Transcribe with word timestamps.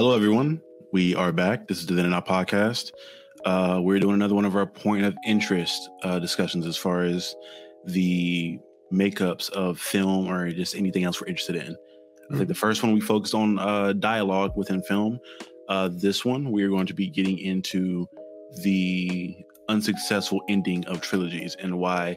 Hello, 0.00 0.16
everyone. 0.16 0.62
We 0.94 1.14
are 1.14 1.30
back. 1.30 1.68
This 1.68 1.78
is 1.78 1.84
the 1.84 1.92
Then 1.92 2.06
and 2.06 2.12
Now 2.12 2.22
podcast. 2.22 2.92
Uh, 3.44 3.80
we're 3.82 3.98
doing 4.00 4.14
another 4.14 4.34
one 4.34 4.46
of 4.46 4.56
our 4.56 4.64
point 4.64 5.04
of 5.04 5.14
interest 5.26 5.90
uh, 6.04 6.18
discussions 6.18 6.66
as 6.66 6.74
far 6.74 7.02
as 7.02 7.36
the 7.84 8.58
makeups 8.90 9.50
of 9.50 9.78
film 9.78 10.26
or 10.26 10.50
just 10.52 10.74
anything 10.74 11.04
else 11.04 11.20
we're 11.20 11.26
interested 11.26 11.56
in. 11.56 11.76
I 12.32 12.36
think 12.38 12.48
the 12.48 12.54
first 12.54 12.82
one 12.82 12.94
we 12.94 13.00
focused 13.02 13.34
on 13.34 13.58
uh, 13.58 13.92
dialogue 13.92 14.56
within 14.56 14.82
film. 14.84 15.18
Uh, 15.68 15.90
this 15.92 16.24
one 16.24 16.50
we 16.50 16.62
are 16.62 16.70
going 16.70 16.86
to 16.86 16.94
be 16.94 17.10
getting 17.10 17.36
into 17.36 18.08
the 18.62 19.36
unsuccessful 19.68 20.40
ending 20.48 20.82
of 20.86 21.02
trilogies 21.02 21.58
and 21.60 21.78
why 21.78 22.16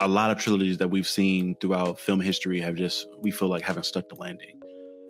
a 0.00 0.08
lot 0.08 0.32
of 0.32 0.38
trilogies 0.38 0.76
that 0.78 0.88
we've 0.88 1.06
seen 1.06 1.54
throughout 1.60 2.00
film 2.00 2.20
history 2.20 2.60
have 2.60 2.74
just 2.74 3.06
we 3.20 3.30
feel 3.30 3.46
like 3.46 3.62
haven't 3.62 3.86
stuck 3.86 4.08
the 4.08 4.16
landing. 4.16 4.58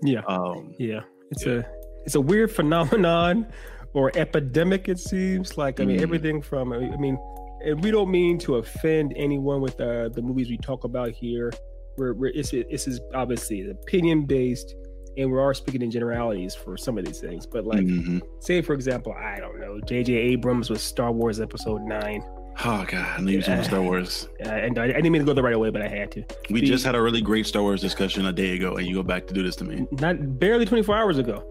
Yeah. 0.03 0.20
Um, 0.29 0.75
Yeah, 0.79 1.05
it's 1.31 1.47
Yeah. 1.47 1.53
a 1.61 1.82
it's 2.05 2.15
a 2.15 2.20
weird 2.20 2.51
phenomenon 2.51 3.47
or 3.95 4.11
epidemic. 4.16 4.88
It 4.88 4.98
seems 4.98 5.56
like 5.59 5.80
I 5.80 5.84
mean 5.84 5.98
Mm. 5.98 6.02
everything 6.02 6.42
from 6.42 6.73
I 6.73 6.97
mean, 6.97 7.19
and 7.65 7.83
we 7.83 7.91
don't 7.91 8.11
mean 8.11 8.38
to 8.41 8.56
offend 8.56 9.12
anyone 9.16 9.61
with 9.61 9.80
uh, 9.80 10.09
the 10.09 10.23
movies 10.23 10.48
we 10.51 10.59
talk 10.59 10.84
about 10.84 11.11
here. 11.11 11.52
We're, 11.97 12.15
we're 12.15 12.33
it's 12.34 12.51
this 12.51 12.88
is 12.88 13.01
obviously 13.15 13.69
opinion 13.70 14.25
based, 14.25 14.75
and 15.19 15.30
we 15.30 15.38
are 15.38 15.52
speaking 15.55 15.83
in 15.83 15.91
generalities 15.91 16.55
for 16.55 16.77
some 16.77 16.97
of 16.98 17.05
these 17.05 17.20
things. 17.20 17.47
But 17.47 17.67
like, 17.67 17.81
mhm. 17.84 18.20
say 18.41 18.62
for 18.62 18.72
example, 18.72 19.12
I 19.12 19.39
don't 19.41 19.61
know, 19.61 19.78
J.J. 19.81 20.14
Abrams 20.14 20.70
with 20.70 20.81
Star 20.81 21.12
Wars 21.12 21.39
Episode 21.41 21.83
Nine. 21.83 22.22
Oh 22.64 22.84
god, 22.87 23.19
I 23.19 23.20
knew 23.20 23.33
you 23.33 23.39
were 23.47 23.62
Star 23.62 23.81
Wars. 23.83 24.28
uh, 24.44 24.48
and 24.48 24.78
I, 24.78 24.84
I 24.84 24.87
didn't 24.89 25.12
mean 25.12 25.22
to 25.22 25.27
go 25.27 25.33
the 25.34 25.42
right 25.42 25.55
away, 25.55 25.70
but 25.70 25.83
I 25.83 25.89
had 25.89 26.11
to. 26.12 26.25
We 26.50 26.61
just 26.62 26.84
had 26.84 26.94
a 26.94 27.00
really 27.00 27.20
great 27.20 27.47
Star 27.47 27.62
Wars 27.62 27.81
discussion 27.81 28.27
a 28.27 28.33
day 28.33 28.55
ago, 28.56 28.77
and 28.77 28.87
you 28.87 28.94
go 28.94 29.03
back 29.03 29.27
to 29.28 29.34
do 29.34 29.42
this 29.42 29.56
to 29.56 29.64
me. 29.64 29.87
not 29.92 30.39
barely 30.39 30.64
24 30.66 30.97
hours 30.97 31.19
ago 31.19 31.44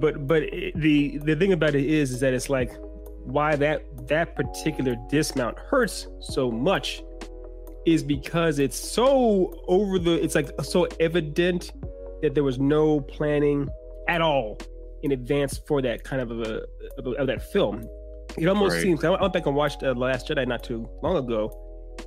but 0.00 0.26
but 0.26 0.42
it, 0.44 0.74
the 0.80 1.18
the 1.18 1.36
thing 1.36 1.52
about 1.52 1.74
it 1.74 1.84
is 1.84 2.10
is 2.10 2.20
that 2.20 2.32
it's 2.34 2.48
like 2.50 2.72
why 3.24 3.54
that 3.56 3.84
that 4.08 4.34
particular 4.34 4.96
dismount 5.10 5.58
hurts 5.58 6.06
so 6.20 6.50
much 6.50 7.02
is 7.86 8.02
because 8.02 8.58
it's 8.58 8.76
so 8.76 9.52
over 9.68 9.98
the 9.98 10.22
it's 10.22 10.34
like 10.34 10.50
so 10.62 10.86
evident 11.00 11.72
that 12.22 12.34
there 12.34 12.44
was 12.44 12.58
no 12.58 13.00
planning 13.00 13.68
at 14.08 14.20
all 14.20 14.58
in 15.02 15.12
advance 15.12 15.58
for 15.66 15.82
that 15.82 16.04
kind 16.04 16.22
of 16.22 16.30
a 16.30 16.62
of, 16.98 17.06
a, 17.06 17.10
of 17.12 17.26
that 17.26 17.42
film 17.52 17.84
it 18.38 18.46
almost 18.46 18.74
Right. 18.74 18.82
seems 18.82 19.04
i 19.04 19.10
went 19.10 19.32
back 19.32 19.46
and 19.46 19.54
watched 19.54 19.82
uh, 19.82 19.92
last 19.94 20.28
jedi 20.28 20.46
not 20.46 20.62
too 20.64 20.88
long 21.02 21.16
ago 21.16 21.50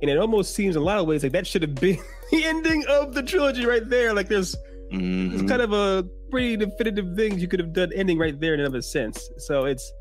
and 0.02 0.10
it 0.10 0.18
almost 0.18 0.54
seems 0.54 0.76
in 0.76 0.82
a 0.82 0.84
lot 0.84 0.98
of 0.98 1.06
ways 1.06 1.22
like 1.22 1.32
that 1.32 1.46
should 1.46 1.62
have 1.62 1.74
been 1.76 1.98
the 2.30 2.44
ending 2.44 2.84
of 2.88 3.14
the 3.14 3.22
trilogy 3.22 3.64
right 3.66 3.88
there 3.88 4.12
like 4.12 4.28
there's 4.28 4.56
Mhm. 4.92 5.32
it's 5.34 5.42
kind 5.50 5.62
of 5.62 5.72
a 5.72 6.06
pretty 6.30 6.56
definitive 6.56 7.16
things 7.16 7.40
you 7.40 7.48
could 7.48 7.60
have 7.60 7.72
done 7.72 7.92
ending 7.94 8.18
right 8.18 8.38
there 8.38 8.54
in 8.54 8.60
another 8.60 8.82
sense. 8.82 9.30
So 9.38 9.64
it's 9.64 9.92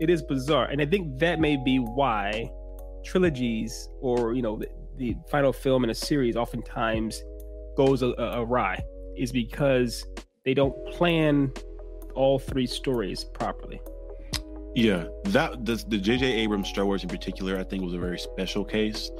it 0.00 0.10
is 0.10 0.22
bizarre, 0.22 0.66
and 0.66 0.80
I 0.80 0.86
think 0.86 1.18
that 1.20 1.38
may 1.40 1.56
be 1.56 1.78
why 1.78 2.50
trilogies 3.04 3.88
or 4.00 4.34
you 4.34 4.42
know 4.42 4.56
the, 4.56 4.68
the 4.96 5.16
final 5.30 5.52
film 5.52 5.84
in 5.84 5.90
a 5.90 5.94
series 5.94 6.36
oftentimes 6.36 7.22
goes 7.76 8.02
a, 8.02 8.08
a, 8.18 8.42
awry 8.42 8.82
is 9.16 9.30
because 9.30 10.06
they 10.44 10.54
don't 10.54 10.74
plan 10.92 11.52
all 12.14 12.38
three 12.38 12.66
stories 12.66 13.24
properly. 13.24 13.80
Yeah, 14.74 15.04
that 15.26 15.64
the, 15.64 15.76
J.J. 15.76 16.26
Abrams 16.26 16.68
Star 16.68 16.84
Wars 16.84 17.04
in 17.04 17.08
particular, 17.08 17.58
I 17.58 17.62
think, 17.62 17.84
was 17.84 17.94
a 17.94 17.98
very 17.98 18.18
special 18.18 18.64
case 18.64 19.10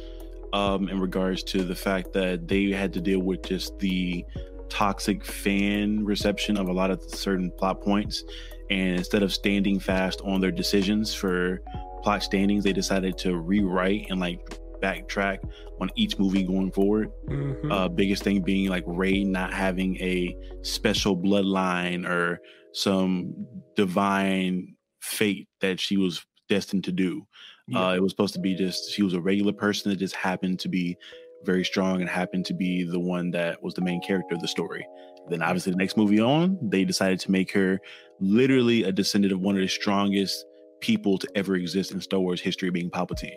um, 0.53 0.89
in 0.89 1.01
regards 1.01 1.45
to 1.45 1.63
the 1.63 1.75
fact 1.75 2.13
that 2.13 2.49
they 2.49 2.71
had 2.71 2.93
to 2.95 3.01
deal 3.01 3.21
with 3.21 3.43
just 3.45 3.79
the 3.79 4.25
toxic 4.69 5.25
fan 5.25 6.05
reception 6.05 6.57
of 6.57 6.69
a 6.69 6.73
lot 6.73 6.91
of 6.91 7.03
certain 7.03 7.51
plot 7.59 7.81
points, 7.81 8.25
and 8.71 8.99
instead 8.99 9.23
of 9.23 9.33
standing 9.33 9.79
fast 9.79 10.21
on 10.25 10.41
their 10.41 10.51
decisions 10.51 11.15
for 11.15 11.61
plot 12.03 12.23
standings, 12.23 12.65
they 12.65 12.73
decided 12.73 13.17
to 13.19 13.37
rewrite 13.37 14.07
and 14.11 14.21
like 14.21 14.41
backtrack 14.83 15.39
on 15.81 15.91
each 15.97 16.19
movie 16.19 16.43
going 16.43 16.71
forward. 16.71 17.11
Mhm. 17.29 17.73
Uh, 17.73 17.89
biggest 17.89 18.23
thing 18.23 18.43
being 18.43 18.69
like 18.69 18.85
Rey 18.87 19.25
not 19.25 19.53
having 19.53 19.97
a 20.01 20.37
special 20.63 21.17
bloodline 21.17 22.07
or 22.07 22.41
some 22.73 23.33
divine 23.77 24.75
fate 25.01 25.49
that 25.61 25.81
she 25.81 25.97
was 25.97 26.25
destined 26.49 26.85
to 26.85 26.93
do. 26.93 27.27
Yeah. 27.69 27.89
Uh, 27.89 27.95
it 27.95 28.03
was 28.03 28.13
supposed 28.13 28.35
to 28.35 28.41
be 28.41 28.55
just 28.55 28.91
she 28.93 29.03
was 29.03 29.15
a 29.15 29.21
regular 29.21 29.53
person 29.53 29.91
that 29.91 29.97
just 29.97 30.15
happened 30.15 30.59
to 30.61 30.69
be 30.69 30.97
very 31.45 31.65
strong 31.65 32.01
and 32.01 32.09
happened 32.09 32.47
to 32.47 32.55
be 32.55 32.85
the 32.85 33.01
one 33.01 33.31
that 33.33 33.63
was 33.63 33.75
the 33.75 33.83
main 33.83 34.01
character 34.03 34.35
of 34.35 34.41
the 34.41 34.49
story. 34.49 34.87
Then 35.29 35.43
obviously 35.43 35.73
the 35.73 35.79
next 35.79 35.97
movie 35.97 36.21
on, 36.21 36.59
they 36.63 36.85
decided 36.85 37.21
to 37.21 37.31
make 37.31 37.53
her 37.53 37.81
literally 38.21 38.85
a 38.85 38.93
descendant 38.93 39.33
of 39.33 39.41
one 39.41 39.55
of 39.57 39.61
the 39.63 39.69
strongest 39.69 40.45
people 40.81 41.19
to 41.19 41.29
ever 41.35 41.55
exist 41.57 41.93
in 41.93 42.01
Star 42.01 42.21
Wars 42.21 42.41
history, 42.41 42.71
being 42.71 42.91
Palpatine. 42.91 43.35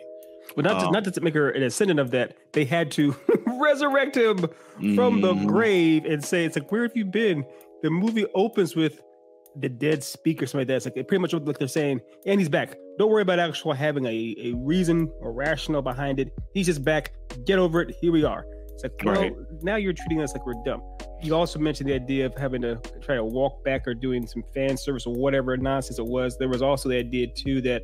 But 0.56 0.64
not 0.64 0.80
to, 0.80 0.86
um, 0.86 0.92
not 0.92 1.04
to 1.04 1.20
make 1.20 1.34
her 1.34 1.50
an 1.50 1.62
ascendant 1.62 2.00
of 2.00 2.10
that, 2.12 2.34
they 2.52 2.64
had 2.64 2.90
to 2.92 3.14
resurrect 3.60 4.16
him 4.16 4.38
from 4.94 5.20
the 5.20 5.34
Mhm. 5.34 5.46
grave 5.46 6.04
and 6.06 6.24
say, 6.24 6.44
"It's 6.44 6.56
like 6.56 6.70
where 6.72 6.82
have 6.82 6.96
you 6.96 7.04
been?" 7.04 7.44
The 7.82 7.90
movie 7.90 8.24
opens 8.34 8.74
with 8.74 9.00
the 9.60 9.68
dead 9.68 10.02
speaker, 10.02 10.46
something 10.46 10.60
like 10.60 10.68
that. 10.68 10.76
It's 10.76 10.86
like 10.86 10.96
it 10.96 11.08
pretty 11.08 11.20
much 11.20 11.32
like 11.34 11.58
they're 11.58 11.68
saying, 11.68 12.00
"And 12.26 12.40
he's 12.40 12.48
back. 12.48 12.76
Don't 12.98 13.10
worry 13.10 13.22
about 13.22 13.38
actual 13.38 13.72
having 13.72 14.04
a, 14.06 14.34
a 14.38 14.52
reason 14.56 15.10
or 15.20 15.32
rationale 15.32 15.82
behind 15.82 16.18
it. 16.18 16.32
He's 16.54 16.66
just 16.66 16.82
back. 16.84 17.12
Get 17.44 17.58
over 17.58 17.82
it. 17.82 17.96
Here 18.00 18.12
we 18.12 18.24
are." 18.24 18.44
It's 18.74 18.84
like, 18.84 18.92
well, 19.04 19.20
Right. 19.20 19.32
now 19.62 19.74
you're 19.76 19.92
treating 19.92 20.20
us 20.20 20.32
like 20.34 20.46
we're 20.46 20.54
dumb. 20.64 20.80
You 21.20 21.34
also 21.34 21.58
mentioned 21.58 21.88
the 21.90 21.94
idea 21.94 22.26
of 22.26 22.36
having 22.36 22.62
to 22.62 22.76
try 23.00 23.16
to 23.16 23.24
walk 23.24 23.64
back 23.64 23.88
or 23.88 23.94
doing 23.94 24.24
some 24.26 24.44
fan 24.54 24.76
service 24.76 25.04
or 25.04 25.14
whatever 25.14 25.56
nonsense 25.56 25.98
it 25.98 26.06
was. 26.06 26.38
There 26.38 26.48
was 26.48 26.62
also 26.62 26.88
the 26.88 26.96
idea 26.96 27.26
too 27.26 27.60
that 27.62 27.82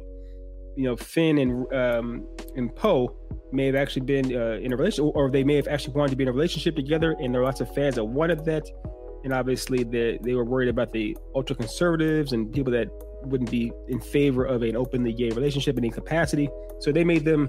you 0.77 0.85
know 0.85 0.95
Finn 0.97 1.39
and 1.39 1.73
um, 1.75 2.27
and 2.57 2.75
Poe 2.77 3.13
may 3.53 3.67
have 3.67 3.75
actually 3.75 4.03
been 4.07 4.27
uh, 4.37 4.59
in 4.63 4.73
a 4.73 4.77
relationship, 4.77 5.17
or 5.17 5.31
they 5.31 5.43
may 5.43 5.57
have 5.57 5.67
actually 5.67 5.95
wanted 5.95 6.11
to 6.11 6.17
be 6.17 6.23
in 6.25 6.29
a 6.29 6.33
relationship 6.33 6.77
together, 6.77 7.17
and 7.21 7.35
there 7.35 7.41
are 7.43 7.45
lots 7.45 7.61
of 7.61 7.73
fans 7.75 7.97
that 7.97 8.05
wanted 8.05 8.45
that. 8.45 8.69
And 9.25 9.33
obviously, 9.33 9.83
they 9.83 10.19
they 10.23 10.35
were 10.35 10.45
worried 10.45 10.69
about 10.69 10.93
the 10.93 11.17
ultra 11.35 11.57
conservatives 11.57 12.33
and 12.33 12.53
people 12.53 12.73
that 12.73 12.87
wouldn't 13.25 13.51
be 13.51 13.73
in 13.89 14.01
favor 14.01 14.45
of 14.45 14.63
an 14.63 14.77
openly 14.77 15.13
gay 15.13 15.31
relationship 15.31 15.77
in 15.79 15.85
any 15.85 15.91
capacity. 15.91 16.49
So 16.81 16.93
they 16.93 17.03
made 17.05 17.25
them 17.25 17.49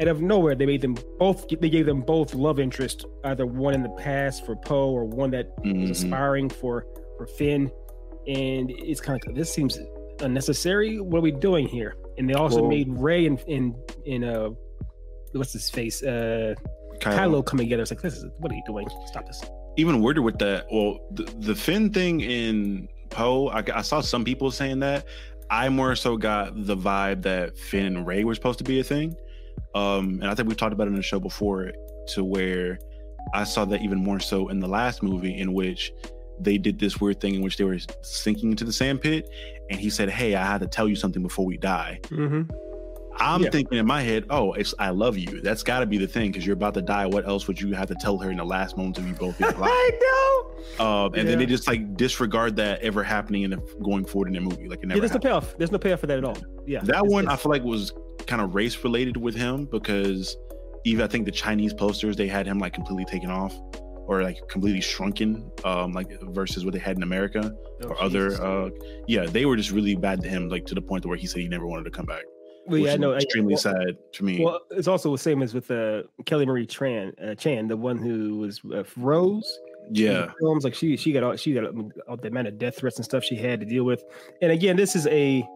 out 0.00 0.08
of 0.08 0.22
nowhere. 0.22 0.54
They 0.54 0.66
made 0.66 0.80
them 0.80 0.96
both. 1.18 1.46
They 1.48 1.68
gave 1.70 1.86
them 1.86 2.00
both 2.00 2.34
love 2.34 2.58
interest, 2.58 3.04
either 3.24 3.46
one 3.46 3.74
in 3.74 3.82
the 3.82 3.90
past 3.90 4.46
for 4.46 4.56
Poe 4.56 4.90
or 4.90 5.04
one 5.04 5.30
that 5.32 5.52
was 5.58 5.72
Mhm. 5.72 5.90
aspiring 5.90 6.48
for 6.48 6.86
for 7.16 7.26
Finn. 7.26 7.70
And 8.26 8.70
it's 8.70 9.00
kind 9.00 9.20
of 9.20 9.26
like 9.26 9.36
this 9.36 9.52
seems 9.52 9.78
unnecessary. 10.20 11.00
What 11.00 11.18
are 11.18 11.22
we 11.22 11.32
doing 11.32 11.66
here? 11.68 11.96
And 12.18 12.28
they 12.28 12.34
also 12.34 12.66
made 12.66 12.88
Rey 12.90 13.26
and 13.26 13.38
in 13.46 13.74
in 14.06 14.24
uh 14.24 14.50
what's 15.32 15.52
his 15.52 15.68
face 15.70 16.02
uh 16.02 16.54
Kylo 16.98 17.44
coming 17.44 17.66
together. 17.66 17.82
It's 17.82 17.90
like 17.90 18.02
this 18.02 18.16
is 18.16 18.24
what 18.38 18.52
are 18.52 18.54
you 18.54 18.62
doing? 18.66 18.88
Stop 19.06 19.26
this. 19.26 19.42
even 19.76 20.02
weirder 20.02 20.20
with 20.20 20.38
that. 20.38 20.66
Well, 20.70 20.98
the, 21.12 21.22
the 21.38 21.54
Finn 21.54 21.90
thing 21.92 22.20
in 22.20 22.88
Poe, 23.08 23.48
I, 23.48 23.62
I 23.74 23.82
saw 23.82 24.00
some 24.00 24.24
people 24.24 24.50
saying 24.50 24.80
that. 24.80 25.06
I 25.48 25.68
more 25.68 25.96
so 25.96 26.16
got 26.16 26.66
the 26.66 26.76
vibe 26.76 27.22
that 27.22 27.56
Finn 27.56 27.86
and 27.86 28.06
Rey 28.06 28.24
were 28.24 28.34
supposed 28.34 28.58
to 28.58 28.64
be 28.64 28.78
a 28.80 28.84
thing. 28.84 29.16
Um, 29.74 30.18
and 30.20 30.26
I 30.26 30.34
think 30.34 30.48
we've 30.48 30.56
talked 30.56 30.72
about 30.72 30.86
it 30.86 30.90
in 30.90 30.96
the 30.96 31.02
show 31.02 31.20
before, 31.20 31.72
to 32.08 32.24
where 32.24 32.78
I 33.34 33.44
saw 33.44 33.64
that 33.66 33.82
even 33.82 33.98
more 33.98 34.20
so 34.20 34.48
in 34.48 34.60
the 34.60 34.68
last 34.68 35.02
movie, 35.02 35.38
in 35.38 35.52
which 35.52 35.92
they 36.40 36.56
did 36.58 36.78
this 36.78 37.00
weird 37.00 37.20
thing 37.20 37.34
in 37.34 37.42
which 37.42 37.56
they 37.56 37.64
were 37.64 37.78
sinking 38.02 38.50
into 38.50 38.64
the 38.64 38.72
sand 38.72 39.00
pit, 39.02 39.28
and 39.70 39.78
he 39.78 39.90
said, 39.90 40.08
"Hey, 40.08 40.34
I 40.34 40.44
had 40.44 40.60
to 40.62 40.66
tell 40.66 40.88
you 40.88 40.96
something 40.96 41.22
before 41.22 41.44
we 41.44 41.56
die." 41.56 42.00
Mm-hmm. 42.04 42.50
I'm 43.18 43.42
Yeah. 43.42 43.50
thinking 43.50 43.78
in 43.78 43.86
my 43.86 44.02
head, 44.02 44.24
"Oh, 44.30 44.52
it's 44.52 44.74
I 44.78 44.90
love 44.90 45.16
you." 45.18 45.40
That's 45.40 45.62
got 45.62 45.80
to 45.80 45.86
be 45.86 45.98
the 45.98 46.06
thing 46.06 46.30
because 46.30 46.46
you're 46.46 46.54
about 46.54 46.74
to 46.74 46.82
die. 46.82 47.06
What 47.06 47.26
else 47.26 47.46
would 47.48 47.60
you 47.60 47.72
have 47.74 47.88
to 47.88 47.94
tell 48.00 48.18
her 48.18 48.30
in 48.30 48.36
the 48.38 48.44
last 48.44 48.76
moments 48.76 48.98
of 48.98 49.06
you 49.06 49.14
both 49.14 49.36
being 49.38 49.52
alive? 49.54 49.70
I 49.72 49.90
know. 50.78 50.84
Um, 50.84 51.14
and 51.14 51.28
then 51.28 51.38
they 51.38 51.46
just 51.46 51.66
like 51.66 51.96
disregard 51.96 52.56
that 52.56 52.80
ever 52.82 53.02
happening 53.02 53.42
in 53.42 53.50
the, 53.50 53.58
going 53.82 54.04
forward 54.04 54.28
in 54.28 54.34
the 54.34 54.40
movie. 54.40 54.68
Like 54.68 54.82
it 54.82 54.86
never. 54.86 54.98
Yeah, 54.98 55.00
there's 55.00 55.14
no 55.14 55.20
payoff. 55.20 55.56
There's 55.58 55.72
no 55.72 55.78
payoff 55.78 56.00
for 56.00 56.06
that 56.06 56.18
at 56.18 56.24
all. 56.24 56.36
Yeah. 56.66 56.80
That 56.80 56.96
it's- 56.96 57.10
one 57.10 57.28
I 57.28 57.36
feel 57.36 57.50
like 57.50 57.62
was 57.64 57.92
kind 58.26 58.40
of 58.40 58.54
race 58.54 58.82
related 58.84 59.16
with 59.16 59.34
him 59.34 59.64
because 59.66 60.36
even 60.84 61.02
I 61.04 61.08
think 61.08 61.24
the 61.26 61.32
Chinese 61.32 61.74
posters 61.74 62.16
they 62.16 62.28
had 62.28 62.46
him 62.46 62.58
like 62.58 62.72
completely 62.72 63.04
taken 63.04 63.30
off 63.30 63.54
or 64.06 64.22
like 64.22 64.38
completely 64.48 64.80
shrunken, 64.80 65.50
um, 65.64 65.92
like 65.92 66.08
versus 66.30 66.64
what 66.64 66.72
they 66.72 66.80
had 66.80 66.96
in 66.96 67.02
America 67.02 67.52
oh, 67.84 67.88
or 67.88 68.02
other. 68.02 68.42
Uh, 68.42 68.70
yeah, 69.06 69.26
they 69.26 69.44
were 69.46 69.56
just 69.56 69.70
really 69.70 69.94
bad 69.94 70.20
to 70.22 70.28
him, 70.28 70.48
like 70.48 70.64
to 70.66 70.74
the 70.74 70.82
point 70.82 71.04
where 71.06 71.16
he 71.16 71.26
said 71.26 71.42
he 71.42 71.48
never 71.48 71.66
wanted 71.66 71.84
to 71.84 71.90
come 71.90 72.06
back. 72.06 72.22
Well, 72.70 72.80
yeah, 72.80 72.96
no, 72.96 73.10
know. 73.10 73.14
I- 73.14 73.18
extremely 73.18 73.54
well, 73.54 73.62
sad 73.62 73.96
to 74.12 74.24
me. 74.24 74.44
Well, 74.44 74.60
it's 74.70 74.88
also 74.88 75.12
the 75.12 75.18
same 75.18 75.42
as 75.42 75.54
with 75.54 75.70
uh, 75.70 76.02
Kelly 76.26 76.46
Marie 76.46 76.66
Tran, 76.66 77.12
uh, 77.22 77.34
Chan, 77.34 77.68
the 77.68 77.76
one 77.76 77.98
who 77.98 78.38
was 78.38 78.60
uh, 78.72 78.84
Rose. 78.96 79.58
yeah, 79.90 80.30
films 80.40 80.64
like 80.64 80.74
she 80.74 80.96
she 80.96 81.12
got 81.12 81.22
all 81.22 81.36
she 81.36 81.52
got 81.52 81.64
all 82.08 82.16
the 82.16 82.28
amount 82.28 82.48
of 82.48 82.58
death 82.58 82.76
threats 82.78 82.96
and 82.96 83.04
stuff 83.04 83.24
she 83.24 83.36
had 83.36 83.60
to 83.60 83.66
deal 83.66 83.84
with. 83.84 84.04
And 84.42 84.52
again, 84.52 84.76
this 84.76 84.94
is 84.94 85.06
a 85.08 85.46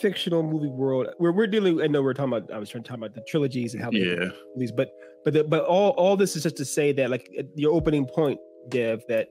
fictional 0.00 0.42
movie 0.42 0.68
world 0.68 1.08
where 1.18 1.32
we're 1.32 1.46
dealing. 1.46 1.80
I 1.82 1.86
know 1.86 2.02
we're 2.02 2.14
talking 2.14 2.32
about. 2.32 2.52
I 2.52 2.58
was 2.58 2.68
trying 2.68 2.84
to 2.84 2.88
talk 2.88 2.98
about 2.98 3.14
the 3.14 3.22
trilogies 3.22 3.74
and 3.74 3.82
how 3.82 3.90
yeah, 3.90 4.28
movies, 4.54 4.72
but 4.72 4.90
but 5.24 5.32
the, 5.32 5.44
but 5.44 5.64
all 5.64 5.90
all 5.90 6.16
this 6.16 6.36
is 6.36 6.42
just 6.42 6.56
to 6.56 6.64
say 6.64 6.92
that 6.92 7.10
like 7.10 7.30
your 7.54 7.72
opening 7.72 8.06
point, 8.06 8.38
Dev, 8.68 9.02
that 9.08 9.28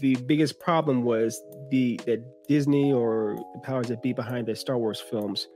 the 0.00 0.16
biggest 0.26 0.60
problem 0.60 1.02
was 1.02 1.40
the 1.70 2.00
that 2.06 2.22
Disney 2.48 2.92
or 2.92 3.36
the 3.54 3.60
powers 3.60 3.88
that 3.88 4.02
be 4.02 4.12
behind 4.12 4.46
the 4.46 4.56
Star 4.56 4.78
Wars 4.78 5.00
films 5.00 5.48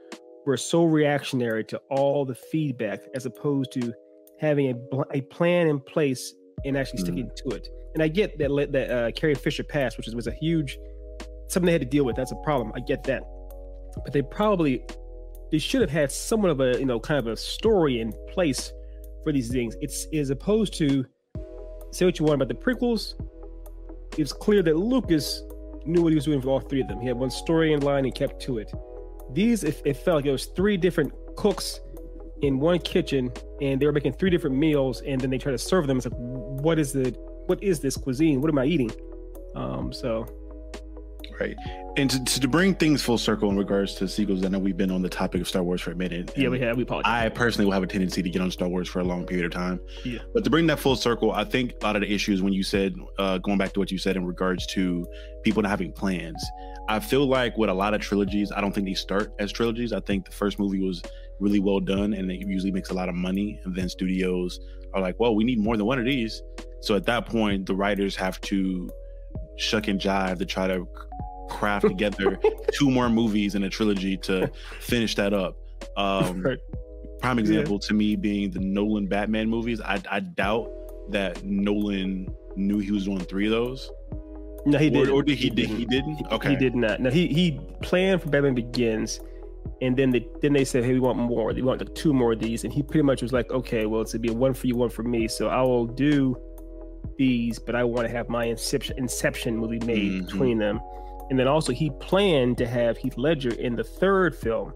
were 0.47 0.57
so 0.57 0.85
reactionary 0.85 1.65
to 1.65 1.81
all 1.91 2.25
the 2.25 2.35
feedback 2.35 3.01
as 3.15 3.27
opposed 3.27 3.73
to 3.73 3.93
having 4.41 4.71
a, 4.71 5.01
a 5.13 5.21
plan 5.23 5.69
in 5.69 5.79
place 5.79 6.35
and 6.65 6.77
actually 6.77 7.01
mm. 7.01 7.05
sticking 7.05 7.31
to 7.37 7.51
it. 7.51 7.69
And 7.95 8.03
I 8.03 8.09
get 8.09 8.39
that 8.39 8.69
that 8.73 8.91
uh, 8.91 9.11
Carrie 9.13 9.35
Fisher 9.35 9.63
passed, 9.63 9.97
which 9.97 10.09
was 10.09 10.27
a 10.27 10.33
huge 10.33 10.79
something 11.49 11.67
they 11.67 11.73
had 11.73 11.83
to 11.83 11.87
deal 11.87 12.05
with. 12.05 12.17
That's 12.17 12.33
a 12.33 12.37
problem. 12.37 12.73
I 12.75 12.81
get 12.81 13.05
that, 13.05 13.23
but 14.03 14.13
they 14.13 14.23
probably 14.23 14.85
they 15.51 15.59
should 15.59 15.83
have 15.83 15.91
had 15.91 16.11
somewhat 16.11 16.51
of 16.51 16.61
a 16.61 16.79
you 16.79 16.87
know 16.87 16.99
kind 16.99 17.19
of 17.19 17.27
a 17.27 17.37
story 17.37 18.01
in 18.01 18.13
place 18.29 18.73
for 19.23 19.33
these 19.33 19.51
things. 19.51 19.77
It's 19.81 20.07
as 20.15 20.31
opposed 20.31 20.75
to 20.75 21.05
say 21.93 22.07
what 22.07 22.19
you 22.19 22.25
want 22.25 22.41
about 22.41 22.49
the 22.49 22.55
prequels. 22.55 23.15
It's 24.19 24.33
clear 24.33 24.63
that 24.63 24.77
Lucas 24.77 25.43
knew 25.85 26.03
what 26.03 26.11
he 26.11 26.15
was 26.15 26.25
doing 26.25 26.41
for 26.41 26.49
all 26.49 26.61
three 26.61 26.81
of 26.81 26.89
them. 26.89 27.01
He 27.01 27.07
had 27.07 27.17
one 27.17 27.31
story 27.31 27.73
in 27.73 27.81
line 27.81 28.05
and 28.05 28.15
kept 28.15 28.41
to 28.43 28.59
it. 28.59 28.73
These, 29.35 29.65
it, 29.65 29.83
it 29.85 29.97
felt 29.97 30.17
like 30.17 30.27
it 30.27 30.33
was 30.33 30.47
three 30.47 30.77
different 30.77 31.13
cooks 31.37 31.81
in 32.43 32.59
one 32.59 32.79
kitchen, 32.79 33.33
and 33.61 33.81
they 33.81 33.87
were 33.87 33.93
making 33.93 34.15
three 34.15 34.31
different 34.31 34.57
meals, 34.57 35.01
and 35.03 35.21
then 35.21 35.31
they 35.31 35.39
try 35.39 35.53
to 35.53 35.59
serve 35.59 35.87
them. 35.87 35.97
It's 35.97 36.07
like, 36.07 36.15
what 36.17 36.79
is 36.79 36.93
the, 36.93 37.11
what 37.47 37.63
is 37.63 37.81
this 37.81 37.97
cuisine? 37.97 38.41
What 38.41 38.51
am 38.51 38.59
I 38.59 38.67
eating? 38.67 38.91
Um, 39.55 39.93
so 39.93 40.27
right? 41.43 41.57
And 41.97 42.09
to, 42.11 42.41
to 42.41 42.49
bring 42.49 42.75
things 42.75 43.03
full 43.03 43.19
circle 43.19 43.51
in 43.51 43.57
regards 43.57 43.95
to 43.97 44.09
sequels, 44.09 44.45
I 44.45 44.49
know 44.49 44.59
we've 44.59 44.77
been 44.77 44.91
on 44.91 45.03
the 45.03 45.09
topic 45.09 45.41
of 45.41 45.49
Star 45.49 45.63
Wars 45.63 45.81
for 45.81 45.91
a 45.91 45.95
minute. 45.95 46.33
Yeah, 46.37 46.49
we 46.49 46.59
have. 46.61 46.77
We 46.77 46.85
apologize. 46.85 47.11
I 47.11 47.29
personally 47.29 47.67
will 47.67 47.73
have 47.73 47.83
a 47.83 47.87
tendency 47.87 48.23
to 48.23 48.31
get 48.31 48.41
on 48.41 48.51
Star 48.51 48.69
Wars 48.69 48.89
for 48.89 49.01
a 49.01 49.05
long 49.05 49.27
period 49.27 49.45
of 49.47 49.53
time. 49.53 49.81
Yeah. 50.05 50.21
But 50.33 50.45
to 50.45 50.51
bring 50.51 50.67
that 50.69 50.79
full 50.79 50.97
circle, 50.97 51.33
I 51.33 51.45
think 51.45 51.75
a 51.83 51.85
lot 51.85 51.97
of 51.97 52.03
the 52.03 52.13
issues 52.13 52.43
when 52.43 52.53
you 52.53 52.63
said, 52.63 52.95
uh, 53.19 53.39
going 53.39 53.59
back 53.59 53.73
to 53.75 53.81
what 53.81 53.91
you 53.91 53.99
said 53.99 54.17
in 54.17 54.25
regards 54.25 54.67
to 54.69 55.07
people 55.43 55.63
not 55.63 55.69
having 55.69 55.93
plans, 55.93 56.43
I 56.89 56.99
feel 56.99 57.27
like 57.27 57.59
with 57.59 57.69
a 57.71 57.75
lot 57.75 57.95
of 57.95 58.01
trilogies, 58.01 58.51
I 58.53 58.61
don't 58.61 58.75
think 58.75 58.87
they 58.87 58.95
start 58.95 59.33
as 59.39 59.53
trilogies. 59.53 59.93
I 59.93 60.01
think 60.01 60.25
the 60.25 60.33
first 60.33 60.59
movie 60.59 60.81
was 60.81 61.03
really 61.41 61.61
well 61.61 61.81
done 61.81 62.15
and 62.15 62.31
it 62.31 62.41
usually 62.41 62.73
makes 62.73 62.91
a 62.91 62.95
lot 62.95 63.09
of 63.09 63.15
money. 63.15 63.61
And 63.65 63.75
then 63.75 63.89
studios 63.89 64.59
are 64.95 65.01
like, 65.01 65.19
well, 65.21 65.35
we 65.35 65.45
need 65.45 65.59
more 65.59 65.77
than 65.77 65.87
one 65.87 65.99
of 65.99 66.05
these. 66.05 66.43
So 66.81 66.97
at 66.97 67.05
that 67.07 67.27
point, 67.27 67.67
the 67.67 67.75
writers 67.75 68.17
have 68.17 68.41
to 68.43 68.91
shuck 69.57 69.89
and 69.89 70.01
jive 70.01 70.39
to 70.39 70.47
try 70.47 70.67
to 70.67 70.87
craft 71.53 71.87
together 71.87 72.39
two 72.73 72.91
more 72.91 73.09
movies 73.09 73.55
in 73.55 73.65
a 73.65 73.71
trilogy 73.71 74.17
to 74.19 74.51
finish 74.81 75.15
that 75.17 75.33
up. 75.33 75.57
Um, 75.97 76.43
right. 76.43 76.59
Prime 77.21 77.39
example 77.39 77.75
yeah. 77.75 77.89
to 77.89 77.95
me 77.95 78.17
being 78.17 78.51
the 78.51 78.59
Nolan 78.59 79.07
Batman 79.07 79.49
movies. 79.49 79.81
I, 79.81 80.03
I 80.11 80.21
doubt 80.21 80.69
that 81.11 81.45
Nolan 81.45 82.35
knew 82.57 82.79
he 82.79 82.91
was 82.91 83.05
doing 83.05 83.21
three 83.21 83.47
of 83.47 83.53
those. 83.53 83.91
No, 84.65 84.79
he 84.79 84.91
did. 84.91 85.09
Or 85.09 85.23
did 85.23 85.39
he, 85.39 85.45
he 85.45 85.51
did? 85.51 85.71
He 85.71 85.85
didn't. 85.85 86.21
Okay, 86.31 86.51
he 86.51 86.57
did 86.57 86.75
not. 86.75 87.01
No, 87.01 87.11
he 87.11 87.27
he 87.29 87.61
planned 87.81 88.23
for 88.23 88.29
Batman 88.29 88.55
Begins, 88.55 89.21
and 89.81 89.97
then 89.97 90.11
they 90.11 90.27
then 90.41 90.53
they 90.53 90.65
said, 90.65 90.85
"Hey, 90.85 90.93
we 90.93 91.01
want 91.01 91.19
more. 91.19 91.53
They 91.53 91.63
want 91.63 91.81
like 91.81 91.95
two 91.95 92.13
more 92.13 92.33
of 92.33 92.39
these." 92.39 92.65
And 92.65 92.73
he 92.73 92.83
pretty 92.83 93.03
much 93.03 93.23
was 93.23 93.33
like, 93.33 93.51
"Okay, 93.51 93.87
well, 93.87 94.03
it's 94.03 94.13
to 94.13 94.19
be 94.19 94.29
a 94.29 94.33
one 94.33 94.55
for 94.55 94.67
you, 94.67 94.77
one 94.77 94.91
for 94.91 95.03
me. 95.03 95.27
So 95.27 95.49
I 95.49 95.63
will 95.63 95.87
do 95.87 96.37
these, 97.19 97.59
but 97.59 97.75
I 97.75 97.83
want 97.83 98.07
to 98.07 98.15
have 98.15 98.29
my 98.29 98.45
Inception 98.45 98.97
Inception 98.99 99.57
movie 99.57 99.81
made 99.81 100.13
mm-hmm. 100.13 100.27
between 100.27 100.59
them." 100.59 100.81
And 101.33 101.39
then 101.39 101.49
also 101.49 101.73
he 101.73 101.89
planned 101.99 102.59
to 102.59 102.67
have 102.67 102.99
Heath 102.99 103.17
Ledger 103.17 103.55
in 103.55 103.75
the 103.75 103.83
third 103.83 104.37
film 104.37 104.75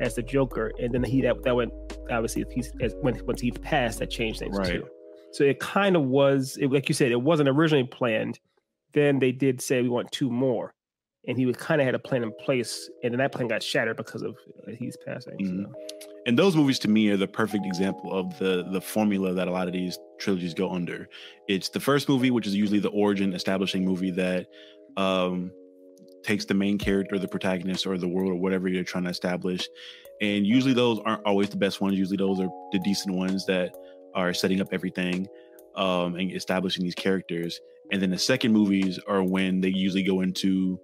as 0.00 0.16
the 0.16 0.22
Joker, 0.24 0.72
and 0.80 0.92
then 0.92 1.04
he 1.04 1.20
that 1.20 1.40
that 1.44 1.54
went 1.54 1.72
obviously 2.10 2.44
he's 2.50 2.72
as, 2.80 2.96
when 3.02 3.24
once 3.24 3.40
he 3.40 3.52
passed 3.52 4.00
that 4.00 4.10
changed 4.10 4.40
things 4.40 4.58
right. 4.58 4.66
too. 4.66 4.88
So 5.30 5.44
it 5.44 5.60
kind 5.60 5.94
of 5.94 6.02
was 6.02 6.58
it, 6.60 6.72
like 6.72 6.88
you 6.88 6.94
said, 6.96 7.12
it 7.12 7.22
wasn't 7.22 7.48
originally 7.48 7.86
planned. 7.86 8.40
Then 8.94 9.20
they 9.20 9.30
did 9.30 9.60
say 9.60 9.80
we 9.80 9.88
want 9.88 10.10
two 10.10 10.28
more, 10.28 10.74
and 11.28 11.38
he 11.38 11.52
kind 11.52 11.80
of 11.80 11.84
had 11.84 11.94
a 11.94 12.00
plan 12.00 12.24
in 12.24 12.32
place, 12.40 12.90
and 13.04 13.12
then 13.12 13.18
that 13.18 13.30
plan 13.30 13.46
got 13.46 13.62
shattered 13.62 13.96
because 13.96 14.22
of 14.22 14.36
uh, 14.66 14.72
he's 14.76 14.96
passing. 15.06 15.38
Mm-hmm. 15.38 15.66
So. 15.66 16.08
And 16.26 16.36
those 16.36 16.56
movies 16.56 16.80
to 16.80 16.88
me 16.88 17.10
are 17.10 17.16
the 17.16 17.28
perfect 17.28 17.64
example 17.64 18.12
of 18.12 18.36
the 18.40 18.66
the 18.72 18.80
formula 18.80 19.34
that 19.34 19.46
a 19.46 19.52
lot 19.52 19.68
of 19.68 19.72
these 19.72 19.96
trilogies 20.18 20.52
go 20.52 20.68
under. 20.68 21.08
It's 21.46 21.68
the 21.68 21.78
first 21.78 22.08
movie, 22.08 22.32
which 22.32 22.48
is 22.48 22.56
usually 22.56 22.80
the 22.80 22.90
origin 22.90 23.34
establishing 23.34 23.84
movie 23.84 24.10
that 24.10 24.48
um 24.96 25.52
takes 26.24 26.44
the 26.44 26.54
main 26.54 26.78
character, 26.78 27.18
the 27.18 27.28
protagonist, 27.28 27.86
or 27.86 27.98
the 27.98 28.08
world, 28.08 28.32
or 28.32 28.36
whatever 28.36 28.68
you're 28.68 28.84
trying 28.84 29.04
to 29.04 29.10
establish. 29.10 29.68
And 30.20 30.46
usually 30.46 30.74
those 30.74 31.00
aren't 31.04 31.24
always 31.26 31.48
the 31.48 31.56
best 31.56 31.80
ones. 31.80 31.98
Usually 31.98 32.16
those 32.16 32.40
are 32.40 32.48
the 32.72 32.78
decent 32.80 33.14
ones 33.14 33.46
that 33.46 33.74
are 34.14 34.32
setting 34.32 34.60
up 34.60 34.68
everything 34.72 35.26
um, 35.74 36.16
and 36.16 36.32
establishing 36.32 36.84
these 36.84 36.94
characters. 36.94 37.60
And 37.90 38.00
then 38.00 38.10
the 38.10 38.18
second 38.18 38.52
movies 38.52 38.98
are 39.06 39.22
when 39.22 39.60
they 39.60 39.68
usually 39.68 40.02
go 40.02 40.20
into 40.20 40.80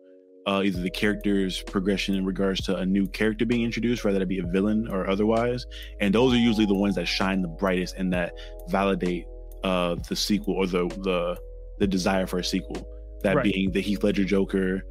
uh, 0.46 0.62
either 0.64 0.81
the 0.81 0.90
character's 0.90 1.62
progression 1.62 2.14
in 2.14 2.25
regards 2.25 2.62
to 2.62 2.76
a 2.76 2.87
new 2.87 3.06
character 3.06 3.44
being 3.44 3.62
introduced, 3.62 4.05
whether 4.05 4.20
it 4.20 4.29
be 4.29 4.38
a 4.38 4.46
villain 4.46 4.88
or 4.91 5.08
otherwise. 5.08 5.67
And 6.00 6.14
those 6.14 6.32
are 6.32 6.38
usually 6.38 6.67
the 6.67 6.75
ones 6.75 6.94
that 6.94 7.06
shine 7.06 7.43
the 7.43 7.49
brightest 7.49 7.96
and 7.96 8.12
that 8.14 8.32
validate 8.69 9.26
uh, 9.62 9.96
the 10.08 10.17
sequel 10.17 10.55
or 10.55 10.67
the 10.67 10.88
the 11.02 11.37
the 11.79 11.87
desire 11.87 12.26
for 12.26 12.38
a 12.38 12.44
sequel. 12.44 12.88
That 13.23 13.37
right. 13.37 13.44
being 13.44 13.73
the 13.73 13.81
Heath 13.81 14.02
Ledger 14.02 14.25
Joker, 14.25 14.82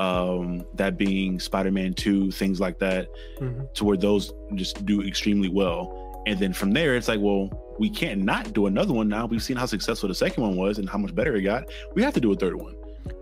um, 0.00 0.64
that 0.74 0.96
being 0.96 1.38
Spider-Man 1.38 1.92
2, 1.92 2.30
things 2.32 2.58
like 2.58 2.78
that, 2.78 3.08
mm-hmm. 3.38 3.64
to 3.74 3.84
where 3.84 3.98
those 3.98 4.32
just 4.54 4.84
do 4.86 5.02
extremely 5.02 5.50
well. 5.50 6.22
And 6.26 6.38
then 6.38 6.54
from 6.54 6.72
there, 6.72 6.96
it's 6.96 7.06
like, 7.06 7.20
well, 7.20 7.50
we 7.78 7.90
can't 7.90 8.22
not 8.22 8.52
do 8.54 8.66
another 8.66 8.94
one 8.94 9.08
now. 9.08 9.26
We've 9.26 9.42
seen 9.42 9.58
how 9.58 9.66
successful 9.66 10.08
the 10.08 10.14
second 10.14 10.42
one 10.42 10.56
was 10.56 10.78
and 10.78 10.88
how 10.88 10.98
much 10.98 11.14
better 11.14 11.36
it 11.36 11.42
got. 11.42 11.64
We 11.94 12.02
have 12.02 12.14
to 12.14 12.20
do 12.20 12.32
a 12.32 12.34
third 12.34 12.56
one. 12.56 12.74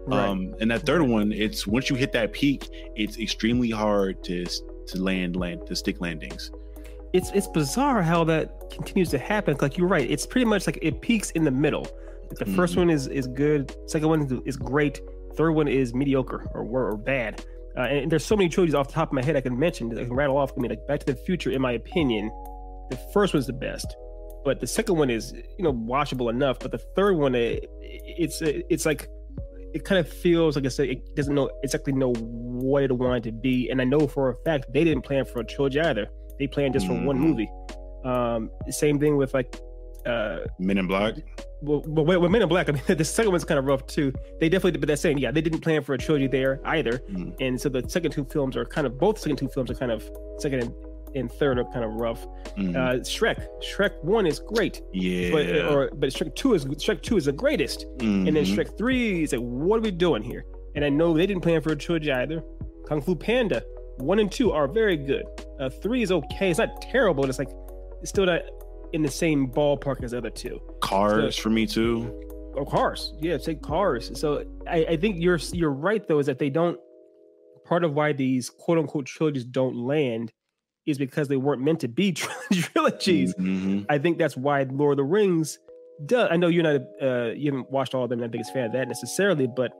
Right. 0.07 0.29
Um, 0.29 0.55
and 0.61 0.71
that 0.71 0.83
third 0.83 1.01
right. 1.01 1.11
one, 1.11 1.33
it's 1.33 1.67
once 1.67 1.91
you 1.91 1.97
hit 1.97 2.13
that 2.13 2.33
peak, 2.33 2.69
it's 2.95 3.19
extremely 3.19 3.71
hard 3.71 4.23
to 4.25 4.47
to 4.47 5.03
land 5.03 5.37
land 5.37 5.67
to 5.67 5.77
stick 5.77 6.01
landings. 6.01 6.51
It's 7.13 7.31
it's 7.33 7.47
bizarre 7.49 8.03
how 8.03 8.25
that 8.25 8.71
continues 8.71 9.11
to 9.11 9.19
happen. 9.19 9.57
Like 9.61 9.79
you're 9.79 9.89
right, 9.89 10.09
it's 10.09 10.27
pretty 10.27 10.45
much 10.45 10.67
like 10.67 10.79
it 10.83 11.01
peaks 11.01 11.31
in 11.33 11.45
the 11.45 11.51
middle. 11.51 11.83
Like 12.29 12.39
the 12.39 12.45
mm-hmm. 12.45 12.57
first 12.57 12.77
one 12.77 12.91
is 12.91 13.07
is 13.07 13.27
good, 13.27 13.75
second 13.87 14.09
one 14.09 14.43
is 14.45 14.57
great, 14.57 15.01
Third 15.39 15.53
one 15.53 15.69
is 15.69 15.95
mediocre 15.95 16.49
or 16.53 16.65
or 16.65 16.97
bad. 16.97 17.45
Uh, 17.77 17.83
and 17.83 18.11
there's 18.11 18.25
so 18.25 18.37
many 18.37 18.49
trilogies 18.49 18.75
off 18.75 18.89
the 18.89 18.95
top 18.95 19.11
of 19.11 19.13
my 19.13 19.25
head 19.25 19.37
I 19.37 19.41
can 19.41 19.57
mention 19.57 19.89
that 19.91 20.01
I 20.01 20.05
can 20.05 20.15
rattle 20.15 20.37
off. 20.37 20.51
I 20.57 20.61
mean, 20.61 20.71
like 20.71 20.85
Back 20.89 20.99
to 21.01 21.07
the 21.07 21.15
Future, 21.15 21.51
in 21.53 21.63
my 21.63 21.73
opinion, 21.73 22.29
the 22.91 22.97
first 23.15 23.35
one's 23.35 23.47
the 23.47 23.53
best, 23.53 23.87
but 24.45 24.59
the 24.59 24.67
second 24.67 24.97
one 24.97 25.11
is 25.11 25.33
you 25.57 25.63
know 25.63 25.73
watchable 25.73 26.29
enough. 26.29 26.59
But 26.59 26.73
the 26.73 26.79
third 26.79 27.17
one, 27.17 27.37
it, 27.37 27.71
it's 27.81 28.43
it's 28.43 28.85
like 28.85 29.09
it 29.75 29.85
kind 29.85 30.01
of 30.01 30.13
feels 30.13 30.57
like 30.57 30.65
I 30.65 30.71
said 30.71 30.89
it 30.89 31.15
doesn't 31.15 31.33
know 31.33 31.51
exactly 31.63 31.93
know 31.93 32.13
what 32.15 32.83
it 32.83 32.91
wanted 32.91 33.23
to 33.23 33.33
be. 33.33 33.71
And 33.71 33.81
I 33.81 33.85
know 33.85 34.09
for 34.09 34.31
a 34.31 34.35
fact 34.45 34.73
they 34.73 34.83
didn't 34.83 35.03
plan 35.03 35.25
for 35.25 35.39
a 35.39 35.45
trilogy 35.45 35.81
either. 35.81 36.09
They 36.41 36.49
planned 36.49 36.75
just 36.75 36.87
mm-hmm. 36.87 37.03
for 37.03 37.07
one 37.07 37.17
mm-hmm. 37.19 37.27
movie. 37.29 37.51
Um, 38.05 38.51
same 38.71 38.99
thing 38.99 39.17
with 39.17 39.35
like 39.35 39.55
uh, 40.09 40.47
Men 40.59 40.79
in 40.79 40.87
Black. 40.87 41.15
Well, 41.61 41.81
but 41.81 42.05
with 42.05 42.31
Men 42.31 42.43
in 42.43 42.49
Black, 42.49 42.69
I 42.69 42.73
mean, 42.73 42.83
the 42.97 43.05
second 43.05 43.33
one's 43.33 43.45
kind 43.45 43.59
of 43.59 43.67
rough 43.67 43.87
too. 43.87 44.13
They 44.41 44.49
definitely, 44.49 44.79
but 44.79 44.87
they're 44.87 44.97
saying, 44.97 45.19
yeah, 45.19 45.31
they 45.31 45.41
didn't 45.41 45.61
plan 45.61 45.83
for 45.83 45.95
a 45.95 45.99
trilogy 45.99 46.27
there 46.27 46.61
either, 46.65 46.99
mm. 47.11 47.35
and 47.41 47.61
so 47.61 47.69
the 47.69 47.89
second 47.89 48.13
two 48.13 48.25
films 48.25 48.57
are 48.57 48.65
kind 48.65 48.87
of 48.87 48.99
both 48.99 49.19
second 49.19 49.37
two 49.37 49.49
films 49.49 49.71
are 49.71 49.75
kind 49.75 49.93
of 49.93 50.09
second 50.39 50.63
and, 50.63 50.75
and 51.15 51.33
third 51.33 51.59
are 51.59 51.65
kind 51.65 51.85
of 51.85 51.93
rough. 51.93 52.27
Mm. 52.57 52.77
Uh, 52.77 53.01
Shrek, 53.01 53.47
Shrek 53.63 54.03
one 54.03 54.27
is 54.27 54.41
great, 54.41 54.83
yeah, 54.93 55.31
but 55.31 55.47
or 55.73 55.91
but 55.95 56.11
Shrek 56.11 56.35
two 56.35 56.55
is 56.55 56.65
Shrek 56.65 57.03
two 57.03 57.17
is 57.17 57.27
the 57.27 57.33
greatest, 57.33 57.87
mm-hmm. 57.99 58.27
and 58.27 58.37
then 58.37 58.45
mm-hmm. 58.45 58.59
Shrek 58.59 58.77
three 58.79 59.23
is 59.23 59.33
like, 59.33 59.41
what 59.41 59.79
are 59.79 59.83
we 59.83 59.91
doing 59.91 60.23
here? 60.23 60.45
And 60.75 60.85
I 60.85 60.89
know 60.89 61.15
they 61.15 61.27
didn't 61.27 61.43
plan 61.43 61.61
for 61.61 61.73
a 61.73 61.77
trilogy 61.77 62.13
either. 62.13 62.43
Kung 62.87 63.03
Fu 63.03 63.15
Panda 63.15 63.63
one 63.99 64.21
and 64.21 64.31
two 64.31 64.53
are 64.53 64.69
very 64.69 64.97
good. 64.97 65.25
Uh, 65.61 65.69
three 65.69 66.03
is 66.03 66.13
okay. 66.13 66.51
It's 66.51 66.59
not 66.59 66.81
terrible. 66.81 67.29
It's 67.29 67.39
like 67.39 67.51
it's 68.01 68.11
still 68.11 68.27
not 68.27 68.43
in 68.93 69.03
the 69.03 69.11
same 69.11 69.49
ballpark 69.49 70.03
as 70.03 70.15
other 70.15 70.31
two. 70.31 70.61
Cars 70.81 71.37
so, 71.37 71.43
for 71.43 71.51
me 71.51 71.67
too. 71.67 72.25
Oh, 72.57 72.65
cars. 72.65 73.15
Yeah, 73.21 73.39
say 73.39 73.55
cars. 73.55 74.11
So 74.19 74.45
I, 74.67 74.85
I 74.91 74.97
think 74.97 75.17
you're 75.19 75.39
you're 75.53 75.73
right 75.73 76.07
though, 76.07 76.19
is 76.19 76.27
that 76.27 76.39
they 76.39 76.51
don't. 76.51 76.79
Part 77.65 77.85
of 77.85 77.95
why 77.95 78.13
these 78.13 78.49
quote 78.49 78.79
unquote 78.79 79.07
trilogies 79.07 79.45
don't 79.45 79.77
land 79.77 80.33
is 80.87 80.99
because 80.99 81.29
they 81.29 81.37
weren't 81.37 81.63
meant 81.63 81.81
to 81.81 81.89
be 81.89 82.13
trilogies. 82.53 83.35
Mm-hmm. 83.35 83.83
I 83.91 83.99
think 83.99 84.19
that's 84.19 84.37
why 84.37 84.63
Lord 84.63 84.93
of 84.93 84.97
the 84.99 85.05
Rings 85.05 85.59
does. 86.07 86.29
I 86.31 86.37
know 86.37 86.49
you're 86.49 86.63
not 86.63 86.81
uh, 87.03 87.33
you 87.33 87.51
haven't 87.51 87.71
watched 87.71 87.95
all 87.95 88.05
of 88.05 88.11
them. 88.11 88.19
I'm 88.19 88.23
not 88.23 88.33
the 88.33 88.39
biggest 88.39 88.53
fan 88.53 88.65
of 88.65 88.73
that 88.73 88.89
necessarily, 88.89 89.47
but 89.47 89.73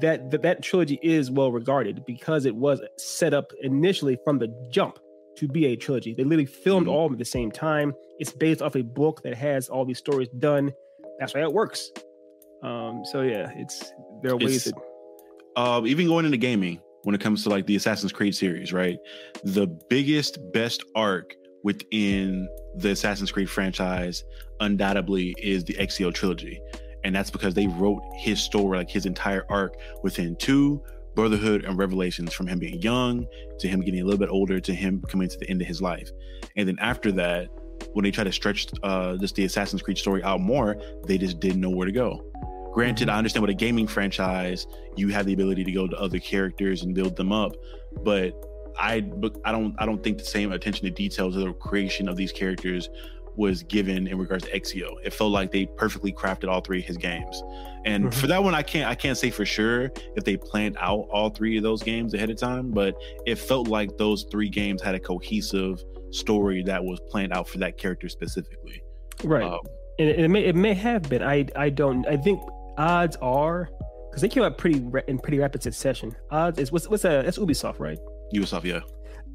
that, 0.00 0.30
that 0.30 0.42
that 0.42 0.62
trilogy 0.62 0.98
is 1.02 1.30
well 1.30 1.52
regarded 1.52 2.04
because 2.06 2.46
it 2.46 2.54
was 2.54 2.80
set 2.96 3.34
up 3.34 3.52
initially 3.62 4.18
from 4.24 4.38
the 4.38 4.48
jump 4.70 4.98
to 5.36 5.48
be 5.48 5.66
a 5.66 5.76
trilogy. 5.76 6.14
They 6.14 6.24
literally 6.24 6.46
filmed 6.46 6.86
mm-hmm. 6.86 6.94
all 6.94 7.06
of 7.06 7.10
them 7.10 7.14
at 7.14 7.18
the 7.18 7.24
same 7.24 7.50
time. 7.50 7.94
It's 8.18 8.32
based 8.32 8.62
off 8.62 8.76
a 8.76 8.82
book 8.82 9.22
that 9.22 9.34
has 9.36 9.68
all 9.68 9.84
these 9.84 9.98
stories 9.98 10.28
done. 10.38 10.72
That's 11.18 11.34
why 11.34 11.42
it 11.42 11.52
works. 11.52 11.90
Um, 12.62 13.02
so 13.04 13.22
yeah, 13.22 13.52
it's 13.56 13.92
there 14.22 14.32
are 14.32 14.36
ways 14.36 14.64
that 14.64 14.74
uh, 15.56 15.82
even 15.84 16.06
going 16.06 16.24
into 16.24 16.38
gaming 16.38 16.80
when 17.02 17.14
it 17.14 17.20
comes 17.20 17.42
to 17.44 17.50
like 17.50 17.66
the 17.66 17.76
Assassin's 17.76 18.12
Creed 18.12 18.34
series, 18.34 18.72
right? 18.72 18.98
The 19.44 19.66
biggest, 19.88 20.38
best 20.52 20.82
arc 20.94 21.34
within 21.62 22.48
the 22.76 22.90
Assassin's 22.90 23.30
Creed 23.30 23.48
franchise 23.48 24.24
undoubtedly 24.60 25.34
is 25.38 25.64
the 25.64 25.74
Ezio 25.74 26.12
trilogy. 26.12 26.60
And 27.04 27.14
that's 27.14 27.30
because 27.30 27.52
they 27.52 27.66
wrote 27.66 28.02
his 28.16 28.40
story, 28.40 28.78
like 28.78 28.90
his 28.90 29.04
entire 29.04 29.44
arc 29.50 29.76
within 30.02 30.36
two, 30.36 30.82
Brotherhood 31.14 31.64
and 31.64 31.78
Revelations, 31.78 32.32
from 32.32 32.46
him 32.46 32.58
being 32.58 32.80
young 32.82 33.26
to 33.58 33.68
him 33.68 33.80
getting 33.80 34.00
a 34.00 34.04
little 34.04 34.18
bit 34.18 34.28
older 34.28 34.60
to 34.60 34.74
him 34.74 35.02
coming 35.08 35.28
to 35.28 35.38
the 35.38 35.48
end 35.48 35.60
of 35.60 35.68
his 35.68 35.80
life. 35.80 36.10
And 36.56 36.68
then 36.68 36.78
after 36.80 37.12
that, 37.12 37.48
when 37.92 38.02
they 38.02 38.10
try 38.10 38.24
to 38.24 38.32
stretch 38.32 38.66
uh, 38.82 39.16
just 39.16 39.34
the 39.34 39.44
Assassin's 39.44 39.82
Creed 39.82 39.98
story 39.98 40.22
out 40.22 40.40
more, 40.40 40.76
they 41.06 41.18
just 41.18 41.40
didn't 41.40 41.60
know 41.60 41.70
where 41.70 41.86
to 41.86 41.92
go. 41.92 42.24
Granted, 42.72 43.08
I 43.08 43.18
understand 43.18 43.42
with 43.42 43.50
a 43.50 43.54
gaming 43.54 43.86
franchise, 43.86 44.66
you 44.96 45.08
have 45.08 45.26
the 45.26 45.32
ability 45.32 45.62
to 45.64 45.72
go 45.72 45.86
to 45.86 45.96
other 45.96 46.18
characters 46.18 46.82
and 46.82 46.94
build 46.94 47.14
them 47.16 47.30
up, 47.30 47.52
but 48.02 48.34
I 48.76 49.04
I 49.44 49.52
don't 49.52 49.74
I 49.78 49.86
don't 49.86 50.02
think 50.02 50.18
the 50.18 50.24
same 50.24 50.50
attention 50.50 50.84
to 50.84 50.90
details 50.90 51.36
of 51.36 51.44
the 51.44 51.52
creation 51.52 52.08
of 52.08 52.16
these 52.16 52.32
characters 52.32 52.88
was 53.36 53.62
given 53.62 54.06
in 54.06 54.18
regards 54.18 54.44
to 54.44 54.60
Ezio. 54.60 54.96
It 55.02 55.12
felt 55.12 55.32
like 55.32 55.50
they 55.50 55.66
perfectly 55.66 56.12
crafted 56.12 56.48
all 56.48 56.60
three 56.60 56.80
of 56.80 56.84
his 56.84 56.96
games. 56.96 57.42
And 57.84 58.04
mm-hmm. 58.04 58.20
for 58.20 58.26
that 58.28 58.42
one, 58.42 58.54
I 58.54 58.62
can't 58.62 58.88
I 58.88 58.94
can't 58.94 59.18
say 59.18 59.30
for 59.30 59.44
sure 59.44 59.90
if 60.16 60.24
they 60.24 60.36
planned 60.36 60.76
out 60.80 61.06
all 61.10 61.30
three 61.30 61.56
of 61.56 61.62
those 61.62 61.82
games 61.82 62.14
ahead 62.14 62.30
of 62.30 62.38
time, 62.38 62.70
but 62.70 62.96
it 63.26 63.36
felt 63.36 63.68
like 63.68 63.96
those 63.98 64.26
three 64.30 64.48
games 64.48 64.82
had 64.82 64.94
a 64.94 65.00
cohesive 65.00 65.82
story 66.10 66.62
that 66.62 66.82
was 66.82 67.00
planned 67.10 67.32
out 67.32 67.48
for 67.48 67.58
that 67.58 67.76
character 67.76 68.08
specifically. 68.08 68.82
Right. 69.22 69.42
Um, 69.42 69.60
and 69.98 70.08
it, 70.08 70.20
it 70.20 70.28
may 70.28 70.44
it 70.44 70.56
may 70.56 70.74
have 70.74 71.02
been. 71.08 71.22
I 71.22 71.46
I 71.56 71.70
don't. 71.70 72.06
I 72.06 72.16
think 72.16 72.40
odds 72.78 73.16
are 73.16 73.68
because 74.10 74.22
they 74.22 74.28
came 74.28 74.42
out 74.42 74.58
pretty 74.58 74.84
in 75.08 75.18
pretty 75.18 75.38
rapid 75.38 75.62
succession. 75.62 76.14
Odds 76.30 76.58
is 76.58 76.72
what's 76.72 76.88
what's 76.88 77.04
a 77.04 77.22
that's 77.24 77.38
Ubisoft, 77.38 77.80
right? 77.80 77.98
Ubisoft, 78.34 78.64
yeah. 78.64 78.80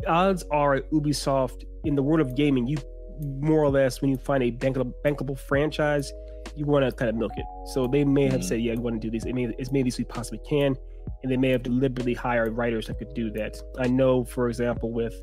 Odds 0.08 0.44
are 0.52 0.80
Ubisoft 0.94 1.66
in 1.84 1.96
the 1.96 2.04
world 2.04 2.20
of 2.20 2.36
gaming, 2.36 2.68
you 2.68 2.78
more 3.20 3.64
or 3.64 3.70
less 3.70 4.02
when 4.02 4.10
you 4.10 4.18
find 4.18 4.44
a 4.44 4.52
bankable, 4.52 4.94
bankable 5.04 5.38
franchise, 5.38 6.12
you 6.56 6.66
want 6.66 6.86
to 6.86 6.92
kind 6.92 7.10
of 7.10 7.16
milk 7.16 7.32
it. 7.36 7.46
So 7.74 7.88
they 7.88 8.04
may 8.04 8.24
have 8.24 8.34
mm-hmm. 8.34 8.42
said, 8.42 8.62
"Yeah, 8.62 8.74
we 8.74 8.80
want 8.80 9.02
to 9.02 9.08
do 9.08 9.12
this. 9.12 9.26
It 9.26 9.34
may 9.34 9.54
as 9.60 9.72
many 9.72 9.88
as 9.88 9.98
we 9.98 10.04
possibly 10.04 10.40
can," 10.48 10.76
and 11.24 11.32
they 11.32 11.38
may 11.38 11.50
have 11.50 11.64
deliberately 11.64 12.14
hired 12.14 12.56
writers 12.56 12.88
that 12.88 12.98
could 12.98 13.14
do 13.14 13.30
that. 13.32 13.58
I 13.78 13.88
know, 13.88 14.24
for 14.24 14.48
example, 14.48 14.92
with 14.92 15.16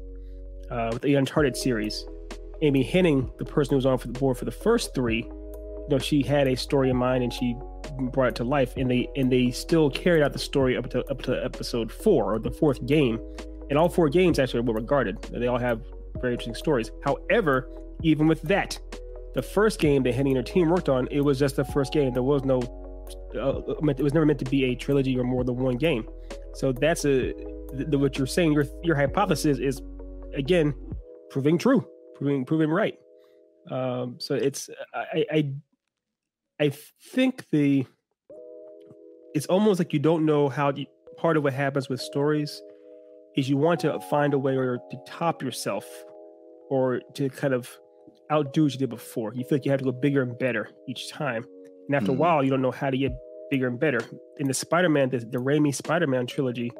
uh, 0.71 0.91
with 0.93 1.03
the 1.03 1.15
Uncharted 1.15 1.57
series, 1.57 2.05
Amy 2.63 2.85
Hennig, 2.85 3.37
the 3.39 3.45
person 3.45 3.71
who 3.71 3.77
was 3.77 3.87
on 3.87 3.99
for 3.99 4.09
the 4.09 4.19
board 4.19 4.39
for 4.39 4.45
the 4.45 4.51
first 4.51 4.95
three, 4.95 5.23
you 5.23 5.87
know, 5.91 5.99
she 5.99 6.23
had 6.23 6.49
a 6.49 6.57
story 6.57 6.91
in 6.91 6.97
mind 6.97 7.23
and 7.23 7.33
she 7.33 7.57
brought 8.13 8.29
it 8.29 8.35
to 8.37 8.45
life, 8.45 8.75
and 8.77 8.91
they 8.91 9.09
and 9.17 9.31
they 9.31 9.51
still 9.51 9.91
carried 9.91 10.23
out 10.23 10.33
the 10.33 10.39
story 10.39 10.77
up 10.77 10.91
to 10.91 11.05
up 11.11 11.23
to 11.23 11.45
episode 11.45 11.91
four 11.91 12.35
or 12.35 12.39
the 12.39 12.51
fourth 12.51 12.85
game, 12.87 13.19
and 13.71 13.79
all 13.79 13.89
four 13.89 14.09
games 14.09 14.39
actually 14.39 14.61
were 14.61 14.75
regarded. 14.75 15.21
They 15.23 15.47
all 15.47 15.59
have 15.59 15.83
very 16.21 16.33
interesting 16.33 16.55
stories. 16.55 16.91
However, 17.05 17.69
even 18.03 18.27
with 18.27 18.43
that, 18.43 18.79
the 19.35 19.43
first 19.43 19.81
game 19.81 20.03
that 20.05 20.15
Hennig 20.15 20.29
and 20.29 20.37
her 20.37 20.43
team 20.43 20.71
worked 20.71 20.89
on, 20.89 21.09
it 21.11 21.21
was 21.21 21.39
just 21.39 21.57
the 21.57 21.65
first 21.65 21.93
game. 21.93 22.13
There 22.13 22.23
was 22.23 22.45
no, 22.45 22.61
uh, 23.39 23.75
it 23.89 24.03
was 24.03 24.15
never 24.15 24.27
meant 24.27 24.39
to 24.41 24.45
be 24.47 24.65
a 24.65 24.75
trilogy 24.75 25.19
or 25.19 25.25
more 25.25 25.45
than 25.45 25.57
one 25.57 25.77
game. 25.77 26.09
So 26.55 26.73
that's 26.73 27.05
a 27.05 27.35
what 27.91 28.17
you're 28.17 28.27
saying. 28.27 28.53
Your 28.53 28.65
your 28.83 28.97
hypothesis 28.97 29.59
is 29.59 29.83
again 30.35 30.75
proving 31.31 31.59
true, 31.59 31.87
proving 32.15 32.45
proving 32.45 32.71
right. 32.71 32.99
Um, 33.71 34.17
so 34.19 34.35
it's 34.35 34.71
I, 34.95 35.25
I 35.31 35.53
I 36.61 36.73
think 37.13 37.45
the 37.51 37.85
it's 39.35 39.47
almost 39.47 39.81
like 39.81 39.93
you 39.93 39.99
don't 39.99 40.25
know 40.25 40.49
how 40.49 40.73
part 41.19 41.37
of 41.37 41.45
what 41.45 41.53
happens 41.53 41.89
with 41.89 42.01
stories 42.01 42.63
is 43.37 43.51
you 43.51 43.57
want 43.57 43.81
to 43.81 44.01
find 44.09 44.33
a 44.33 44.39
way 44.39 44.57
or 44.57 44.79
to 44.91 44.97
top 45.07 45.43
yourself 45.43 45.85
or 46.71 47.01
to 47.15 47.29
kind 47.29 47.53
of 47.53 47.69
outdo 48.31 48.65
what 48.65 48.73
you 48.73 48.79
did 48.79 48.91
before. 48.91 49.33
You 49.35 49.45
feel 49.45 49.57
like 49.57 49.65
you 49.65 49.71
have 49.71 49.81
to 49.81 49.85
go 49.85 49.93
bigger 49.93 50.23
and 50.23 50.39
better 50.39 50.71
each 50.89 51.11
time. 51.11 51.45
And 51.89 51.97
after 51.97 52.07
mm. 52.07 52.09
a 52.09 52.13
mm-hmm. 52.13 52.21
while, 52.21 52.45
you 52.45 52.51
don't 52.51 52.63
know 52.63 52.71
how 52.71 52.91
to 52.91 52.99
get 52.99 53.13
bigger 53.51 53.69
and 53.69 53.79
better. 53.79 54.01
In 54.39 54.49
the 54.49 54.55
Spider-Man, 54.55 55.11
the, 55.11 55.19
the 55.19 55.39
Raimi 55.39 55.75
Spider-Man 55.75 56.27
trilogy, 56.27 56.73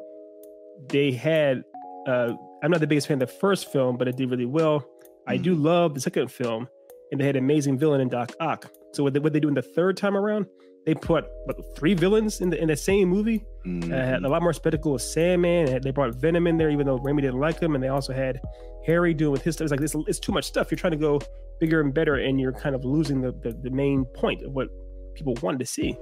they 0.89 1.11
had 1.11 1.63
uh, 2.07 2.33
I'm 2.63 2.71
not 2.71 2.79
the 2.79 2.87
biggest 2.87 3.07
fan 3.07 3.21
of 3.21 3.27
the 3.27 3.35
first 3.35 3.71
film, 3.71 3.97
but 3.97 4.07
it 4.07 4.15
did 4.15 4.31
really 4.31 4.45
well. 4.45 4.79
Mm. 4.79 4.85
I 5.27 5.37
do 5.37 5.53
mm-hmm. 5.53 5.65
love 5.65 5.93
the 5.93 6.01
second 6.01 6.31
film, 6.31 6.67
and 7.11 7.19
they 7.19 7.25
had 7.25 7.35
an 7.35 7.43
amazing 7.43 7.77
villain 7.77 8.01
in 8.01 8.09
Doc 8.09 8.31
Ock. 8.39 8.71
So 8.93 9.03
what 9.03 9.13
they, 9.13 9.19
what 9.19 9.33
they 9.33 9.39
do 9.39 9.47
in 9.47 9.53
the 9.53 9.61
third 9.61 9.97
time 9.97 10.15
around, 10.15 10.47
they 10.87 10.95
put 10.95 11.25
what, 11.43 11.57
three 11.75 11.93
villains 11.93 12.39
in 12.39 12.49
the 12.49 12.59
in 12.59 12.69
the 12.69 12.75
same 12.75 13.09
movie. 13.09 13.45
Mm-hmm. 13.65 13.91
Uh, 13.91 13.95
had 13.95 14.23
a 14.23 14.29
lot 14.29 14.41
more 14.41 14.53
spectacle 14.53 14.93
with 14.93 15.01
Sandman. 15.01 15.81
They 15.81 15.91
brought 15.91 16.15
Venom 16.15 16.47
in 16.47 16.57
there, 16.57 16.69
even 16.69 16.87
though 16.87 16.97
Raimi 16.97 17.21
didn't 17.21 17.41
like 17.41 17.59
him, 17.59 17.75
and 17.75 17.83
they 17.83 17.89
also 17.89 18.13
had 18.13 18.39
Harry 18.85 19.13
doing 19.13 19.33
with 19.33 19.43
his 19.43 19.55
stuff. 19.55 19.65
It's 19.65 19.71
like 19.71 19.81
this. 19.81 19.93
It's 20.07 20.17
too 20.17 20.31
much 20.31 20.45
stuff. 20.45 20.71
You're 20.71 20.77
trying 20.77 20.91
to 20.91 20.97
go 20.97 21.19
bigger 21.59 21.81
and 21.81 21.93
better, 21.93 22.15
and 22.15 22.39
you're 22.39 22.53
kind 22.53 22.73
of 22.73 22.85
losing 22.85 23.19
the, 23.19 23.33
the, 23.33 23.51
the 23.63 23.69
main 23.69 24.05
point 24.05 24.43
of 24.43 24.53
what 24.53 24.69
people 25.13 25.35
wanted 25.41 25.59
to 25.59 25.65
see. 25.65 25.97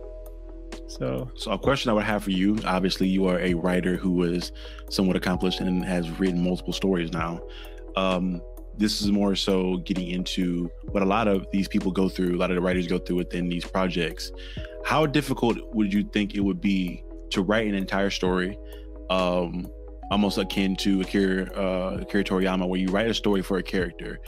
So, 0.87 1.31
so 1.35 1.51
a 1.51 1.57
question 1.57 1.89
I 1.89 1.93
would 1.93 2.03
have 2.03 2.23
for 2.23 2.31
you. 2.31 2.59
Obviously, 2.63 3.07
you 3.07 3.25
are 3.25 3.39
a 3.39 3.55
writer 3.55 3.95
who 3.95 4.21
is 4.21 4.51
somewhat 4.91 5.15
accomplished 5.15 5.61
and 5.61 5.83
has 5.83 6.11
written 6.19 6.43
multiple 6.43 6.73
stories 6.73 7.11
now. 7.11 7.41
Um, 7.95 8.39
this 8.77 9.01
is 9.01 9.11
more 9.11 9.35
so 9.35 9.77
getting 9.77 10.09
into 10.09 10.69
what 10.89 11.01
a 11.01 11.05
lot 11.05 11.27
of 11.27 11.45
these 11.51 11.67
people 11.67 11.91
go 11.91 12.09
through, 12.09 12.35
a 12.35 12.37
lot 12.37 12.51
of 12.51 12.55
the 12.55 12.61
writers 12.61 12.87
go 12.87 12.97
through 12.97 13.17
within 13.17 13.47
these 13.47 13.65
projects. 13.65 14.31
How 14.85 15.07
difficult 15.07 15.57
would 15.73 15.91
you 15.91 16.03
think 16.03 16.35
it 16.35 16.41
would 16.41 16.61
be 16.61 17.03
to 17.31 17.41
write 17.41 17.67
an 17.67 17.73
entire 17.73 18.11
story, 18.11 18.55
um, 19.09 19.65
almost 20.11 20.37
akin 20.37 20.75
to 20.77 21.01
Akira, 21.01 21.51
uh, 21.55 21.97
Akira 22.01 22.23
Toriyama, 22.23 22.67
where 22.67 22.79
you 22.79 22.89
write 22.89 23.07
a 23.07 23.13
story 23.13 23.41
for 23.41 23.57
a 23.57 23.63
character 23.63 24.19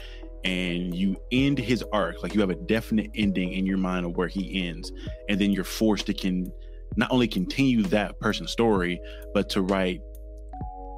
and 0.44 0.92
you 0.92 1.16
end 1.30 1.58
his 1.58 1.84
arc, 1.92 2.24
like 2.24 2.34
you 2.34 2.40
have 2.40 2.50
a 2.50 2.56
definite 2.56 3.08
ending 3.14 3.52
in 3.52 3.66
your 3.66 3.78
mind 3.78 4.04
of 4.04 4.16
where 4.16 4.26
he 4.26 4.66
ends, 4.66 4.90
and 5.28 5.40
then 5.40 5.52
you're 5.52 5.62
forced 5.62 6.06
to 6.06 6.12
can 6.12 6.50
not 6.96 7.08
only 7.12 7.28
continue 7.28 7.84
that 7.84 8.18
person's 8.18 8.50
story, 8.50 9.00
but 9.34 9.48
to 9.50 9.62
write 9.62 10.00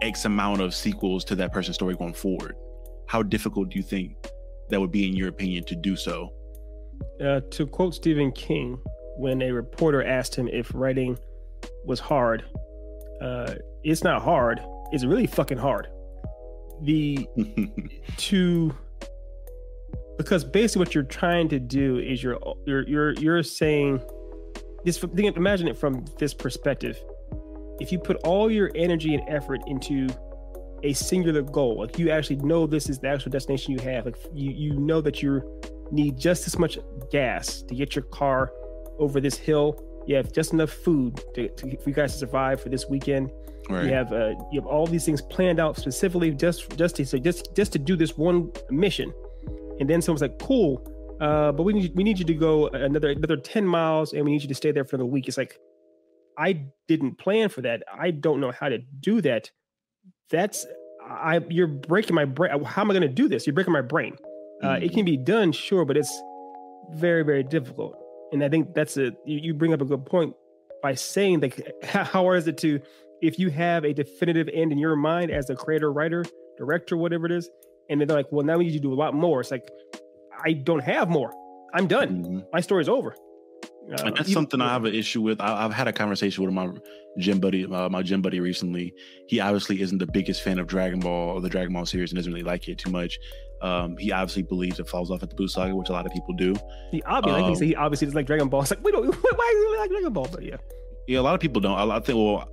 X 0.01 0.25
amount 0.25 0.63
of 0.63 0.75
sequels 0.75 1.23
to 1.27 1.35
that 1.37 1.53
person's 1.53 1.77
story 1.77 1.95
going 1.97 2.15
forward. 2.15 2.57
How 3.09 3.23
difficult 3.23 3.69
do 3.69 3.77
you 3.77 3.83
think 3.83 4.17
that 4.71 4.81
would 4.81 4.93
be 4.93 5.07
in 5.07 5.15
your 5.15 5.29
opinion 5.29 5.65
to 5.65 5.77
do 5.77 5.97
so? 5.97 6.33
Uh, 7.23 7.41
to 7.51 7.67
quote 7.67 7.95
stephen 7.95 8.31
king 8.33 8.79
when 9.21 9.43
a 9.43 9.51
reporter 9.53 10.03
asked 10.03 10.35
him 10.35 10.49
if 10.49 10.71
writing 10.75 11.19
was 11.85 12.01
hard 12.01 12.45
uh, 13.21 13.55
it's 13.85 14.03
not 14.03 14.23
hard 14.23 14.61
it's 14.93 15.05
really 15.05 15.27
fucking 15.27 15.59
hard 15.59 15.89
the 16.83 17.27
to 18.17 18.75
because 20.17 20.45
basically 20.45 20.81
what 20.81 20.95
you're 20.95 21.05
trying 21.05 21.49
to 21.49 21.59
do 21.59 21.99
is 21.99 22.23
you're 22.23 22.39
you're 22.67 22.89
you're, 22.89 23.13
you're 23.15 23.43
saying 23.43 24.01
this 24.85 25.03
imagine 25.03 25.69
it 25.69 25.77
from 25.77 26.05
this 26.19 26.33
perspective 26.33 26.99
if 27.81 27.91
you 27.91 27.99
put 27.99 28.17
all 28.25 28.51
your 28.51 28.71
energy 28.75 29.15
and 29.15 29.23
effort 29.29 29.61
into 29.67 30.09
a 30.83 30.93
singular 30.93 31.43
goal. 31.43 31.79
Like 31.79 31.99
you 31.99 32.11
actually 32.11 32.37
know 32.37 32.67
this 32.67 32.89
is 32.89 32.99
the 32.99 33.09
actual 33.09 33.31
destination 33.31 33.73
you 33.73 33.81
have. 33.81 34.07
Like 34.07 34.17
you 34.33 34.51
you 34.51 34.79
know 34.79 35.01
that 35.01 35.23
you 35.23 35.43
need 35.91 36.19
just 36.19 36.47
as 36.47 36.59
much 36.59 36.79
gas 37.11 37.63
to 37.63 37.75
get 37.75 37.97
your 37.97 38.05
car 38.05 38.53
over 39.01 39.21
this 39.21 39.37
hill. 39.37 39.79
You 40.07 40.17
have 40.17 40.33
just 40.33 40.53
enough 40.53 40.71
food 40.71 41.23
to, 41.35 41.49
to 41.49 41.77
for 41.79 41.91
you 41.91 41.95
guys 41.95 42.13
to 42.13 42.19
survive 42.19 42.61
for 42.61 42.69
this 42.69 42.87
weekend. 42.89 43.31
Right. 43.69 43.85
You 43.85 43.93
have 43.93 44.13
uh, 44.13 44.35
you 44.51 44.61
have 44.61 44.67
all 44.67 44.87
these 44.87 45.05
things 45.05 45.21
planned 45.21 45.61
out 45.61 45.77
specifically 45.77 46.31
just 46.31 46.77
just 46.77 46.97
to 46.97 47.07
so 47.07 47.19
just 47.19 47.55
just 47.55 47.73
to 47.73 47.79
do 47.79 47.97
this 47.97 48.17
one 48.17 48.51
mission. 48.71 49.13
And 49.79 49.89
then 49.89 50.03
someone's 50.03 50.23
like, 50.23 50.39
"Cool, 50.39 50.87
uh, 51.21 51.53
but 51.53 51.63
we 51.63 51.73
need 51.73 51.93
we 51.95 52.05
need 52.05 52.19
you 52.19 52.25
to 52.25 52.35
go 52.35 52.69
another 52.69 53.11
another 53.11 53.37
ten 53.37 53.67
miles, 53.67 54.13
and 54.13 54.25
we 54.25 54.33
need 54.33 54.43
you 54.43 54.49
to 54.49 54.55
stay 54.55 54.73
there 54.73 54.85
for 54.85 54.97
the 54.97 55.07
week." 55.07 55.29
It's 55.29 55.39
like 55.39 55.59
I 56.39 56.67
didn't 56.89 57.19
plan 57.19 57.49
for 57.49 57.63
that. 57.63 57.83
I 57.93 58.11
don't 58.11 58.41
know 58.41 58.53
how 58.53 58.69
to 58.69 58.79
do 58.79 59.21
that 59.23 59.51
that's 60.31 60.67
I 61.09 61.41
you're 61.49 61.67
breaking 61.67 62.15
my 62.15 62.25
brain. 62.25 62.65
How 62.65 62.83
am 62.83 62.91
I 62.91 62.95
going 62.95 63.03
to 63.03 63.09
do 63.09 63.29
this? 63.29 63.47
You're 63.47 63.55
breaking 63.55 63.73
my 63.73 63.81
brain. 63.83 64.17
Uh, 64.63 64.69
mm-hmm. 64.69 64.85
It 64.85 64.93
can 64.93 65.05
be 65.05 65.17
done, 65.17 65.53
sure, 65.53 65.85
but 65.85 65.97
it's 65.97 66.23
very 66.93 67.25
very 67.25 67.43
difficult. 67.43 68.00
And 68.33 68.45
I 68.45 68.49
think 68.49 68.75
that's 68.75 68.97
a 68.97 69.13
you, 69.25 69.39
you 69.39 69.55
bring 69.55 69.73
up 69.73 69.81
a 69.81 69.85
good 69.85 70.07
point 70.07 70.35
by 70.83 70.95
saying 70.95 71.41
that 71.41 71.75
how 71.85 72.05
hard 72.05 72.39
is 72.39 72.47
it 72.49 72.59
to 72.59 72.81
if 73.21 73.39
you 73.39 73.51
have 73.51 73.85
a 73.85 73.93
definitive 73.93 74.49
end 74.53 74.73
in 74.73 74.79
your 74.79 74.97
mind 74.97 75.31
as 75.31 75.51
a 75.51 75.55
creator, 75.55 75.93
writer, 75.93 76.25
director, 76.57 76.97
whatever 76.97 77.27
it 77.27 77.33
is, 77.33 77.51
and 77.89 78.01
then 78.01 78.09
they're 78.09 78.17
like, 78.17 78.31
well, 78.31 78.45
now 78.45 78.57
we 78.57 78.65
need 78.65 78.73
you 78.73 78.79
to 78.79 78.83
do 78.83 78.93
a 78.93 78.95
lot 78.95 79.15
more. 79.15 79.41
It's 79.41 79.51
like 79.51 79.69
I 80.45 80.53
don't 80.53 80.83
have 80.83 81.09
more. 81.09 81.33
I'm 81.75 81.87
done. 81.87 82.25
Mm-hmm. 82.25 82.39
My 82.53 82.61
story's 82.61 82.89
over. 82.89 83.15
Uh, 83.91 84.05
and 84.05 84.17
that's 84.17 84.33
something 84.33 84.61
I 84.61 84.73
have 84.73 84.85
an 84.85 84.95
issue 84.95 85.21
with. 85.21 85.41
I, 85.41 85.63
have 85.63 85.73
had 85.73 85.89
a 85.89 85.93
conversation 85.93 86.45
with 86.45 86.55
my 86.55 86.71
gym 87.19 87.41
buddy, 87.41 87.67
uh, 87.67 87.89
my 87.89 88.03
gym 88.03 88.23
buddy 88.23 88.39
recently. 88.39 88.95
He 89.27 89.41
obviously 89.41 89.81
isn't 89.81 89.99
the 89.99 90.07
biggest 90.07 90.43
fan 90.43 90.59
of 90.59 90.67
Dragon 90.67 91.01
Ball 91.01 91.31
or 91.31 91.41
the 91.41 91.49
Dragon 91.49 91.73
Ball 91.73 91.87
series 91.87 92.11
and 92.11 92.17
doesn't 92.17 92.33
really 92.33 92.45
like 92.45 92.69
it 92.69 92.79
too 92.79 92.91
much. 92.91 93.19
Um, 93.63 93.97
he 93.97 94.13
obviously 94.13 94.43
believes 94.43 94.81
it 94.81 94.89
falls 94.89 95.11
off 95.11 95.23
at 95.23 95.31
the 95.31 95.37
Buu 95.37 95.49
saga, 95.49 95.75
which 95.75 95.89
a 95.91 95.93
lot 95.93 96.07
of 96.07 96.13
people 96.13 96.35
do. 96.35 96.55
He 96.91 97.03
obviously, 97.03 97.43
um, 97.43 97.53
like 97.53 97.63
he 97.63 97.75
obviously 97.77 98.07
doesn't 98.07 98.17
like 98.17 98.27
Dragon 98.27 98.49
Ball. 98.49 98.63
It's 98.63 98.71
like 98.71 98.83
we 98.83 98.93
don't. 98.93 99.05
Why 99.15 99.51
do 99.53 99.59
you 99.59 99.79
like 99.79 99.91
Dragon 99.91 100.13
Ball? 100.13 100.29
But 100.31 100.43
yeah, 100.43 100.57
yeah, 101.07 101.21
a 101.21 101.23
lot 101.23 101.35
of 101.35 101.41
people 101.41 101.61
don't. 101.61 101.77
I, 101.77 101.97
I 101.97 102.01
think. 102.01 102.17
Well, 102.17 102.49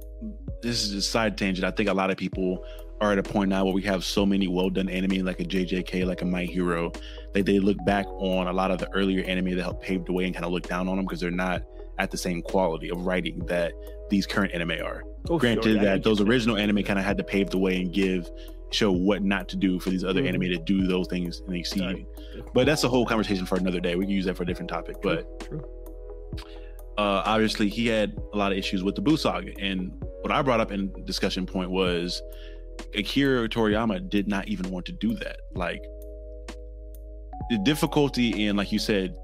this 0.62 0.84
is 0.84 0.94
a 0.94 1.02
side 1.02 1.38
tangent. 1.38 1.66
I 1.66 1.72
think 1.72 1.90
a 1.90 1.94
lot 1.94 2.10
of 2.10 2.18
people 2.18 2.66
are 3.00 3.12
at 3.12 3.20
a 3.20 3.24
point 3.24 3.50
now 3.50 3.64
where 3.64 3.74
we 3.74 3.84
have 3.84 4.04
so 4.04 4.26
many 4.26 4.48
well 4.48 4.70
done 4.70 4.90
anime 4.90 5.24
like 5.26 5.40
a 5.40 5.46
JJK, 5.46 6.06
like 6.06 6.22
a 6.22 6.26
My 6.26 6.44
Hero, 6.46 6.92
that 7.34 7.46
they 7.46 7.60
look 7.60 7.78
back 7.86 8.06
on 8.08 8.48
a 8.48 8.54
lot 8.54 8.72
of 8.72 8.80
the 8.80 8.92
earlier 8.92 9.24
anime 9.26 9.56
that 9.56 9.62
helped 9.62 9.84
pave 9.84 10.06
the 10.06 10.14
way 10.14 10.26
and 10.26 10.34
kind 10.34 10.46
of 10.46 10.52
look 10.52 10.68
down 10.68 10.88
on 10.88 10.98
them 10.98 11.06
because 11.06 11.20
they're 11.20 11.32
not 11.32 11.64
at 12.00 12.12
the 12.12 12.18
same 12.18 12.42
quality 12.42 12.90
of 12.90 13.06
writing 13.06 13.40
that 13.46 13.74
these 14.10 14.26
current 14.26 14.54
anime 14.54 14.72
are. 14.84 15.04
Oh, 15.30 15.38
Granted 15.38 15.64
sure, 15.64 15.84
that 15.84 16.04
those 16.04 16.22
original 16.22 16.58
anime 16.58 16.84
kind 16.84 16.98
of 16.98 17.06
had 17.06 17.18
to 17.18 17.24
pave 17.24 17.50
the 17.50 17.58
way 17.58 17.78
and 17.78 17.94
give 17.94 18.30
show 18.72 18.92
what 18.92 19.24
not 19.24 19.48
to 19.50 19.56
do 19.56 19.80
for 19.80 19.90
these 19.90 20.04
other 20.04 20.22
mm-hmm. 20.22 20.30
anime 20.30 20.50
to 20.50 20.58
do 20.58 20.88
those 20.88 21.08
things 21.08 21.42
and 21.48 21.56
exceed. 21.56 21.82
Right. 21.82 22.06
But 22.54 22.66
that's 22.66 22.84
a 22.84 22.90
whole 22.90 23.06
conversation 23.06 23.46
for 23.46 23.56
another 23.56 23.80
day. 23.80 23.96
We 23.96 24.06
can 24.06 24.14
use 24.14 24.26
that 24.26 24.36
for 24.36 24.44
a 24.44 24.46
different 24.46 24.70
topic. 24.70 25.02
True. 25.02 25.16
But 25.16 25.48
True. 25.48 25.64
Uh, 26.98 27.22
obviously, 27.26 27.70
he 27.70 27.86
had 27.88 28.18
a 28.34 28.38
lot 28.38 28.52
of 28.52 28.58
issues 28.58 28.84
with 28.84 28.96
the 28.96 29.02
Buu 29.02 29.20
saga, 29.20 29.52
and 29.60 29.92
what 30.22 30.32
I 30.32 30.42
brought 30.42 30.60
up 30.60 30.72
in 30.72 30.92
discussion 31.06 31.46
point 31.46 31.70
was 31.70 32.22
Akira 32.96 33.48
Toriyama 33.48 34.10
did 34.10 34.28
not 34.28 34.48
even 34.48 34.72
want 34.72 34.86
to 34.88 34.92
do 34.94 35.14
that. 35.16 35.38
Like 35.54 35.84
the 37.50 37.60
difficulty 37.60 38.48
in, 38.48 38.56
like 38.56 38.72
you 38.72 38.80
said, 38.80 39.16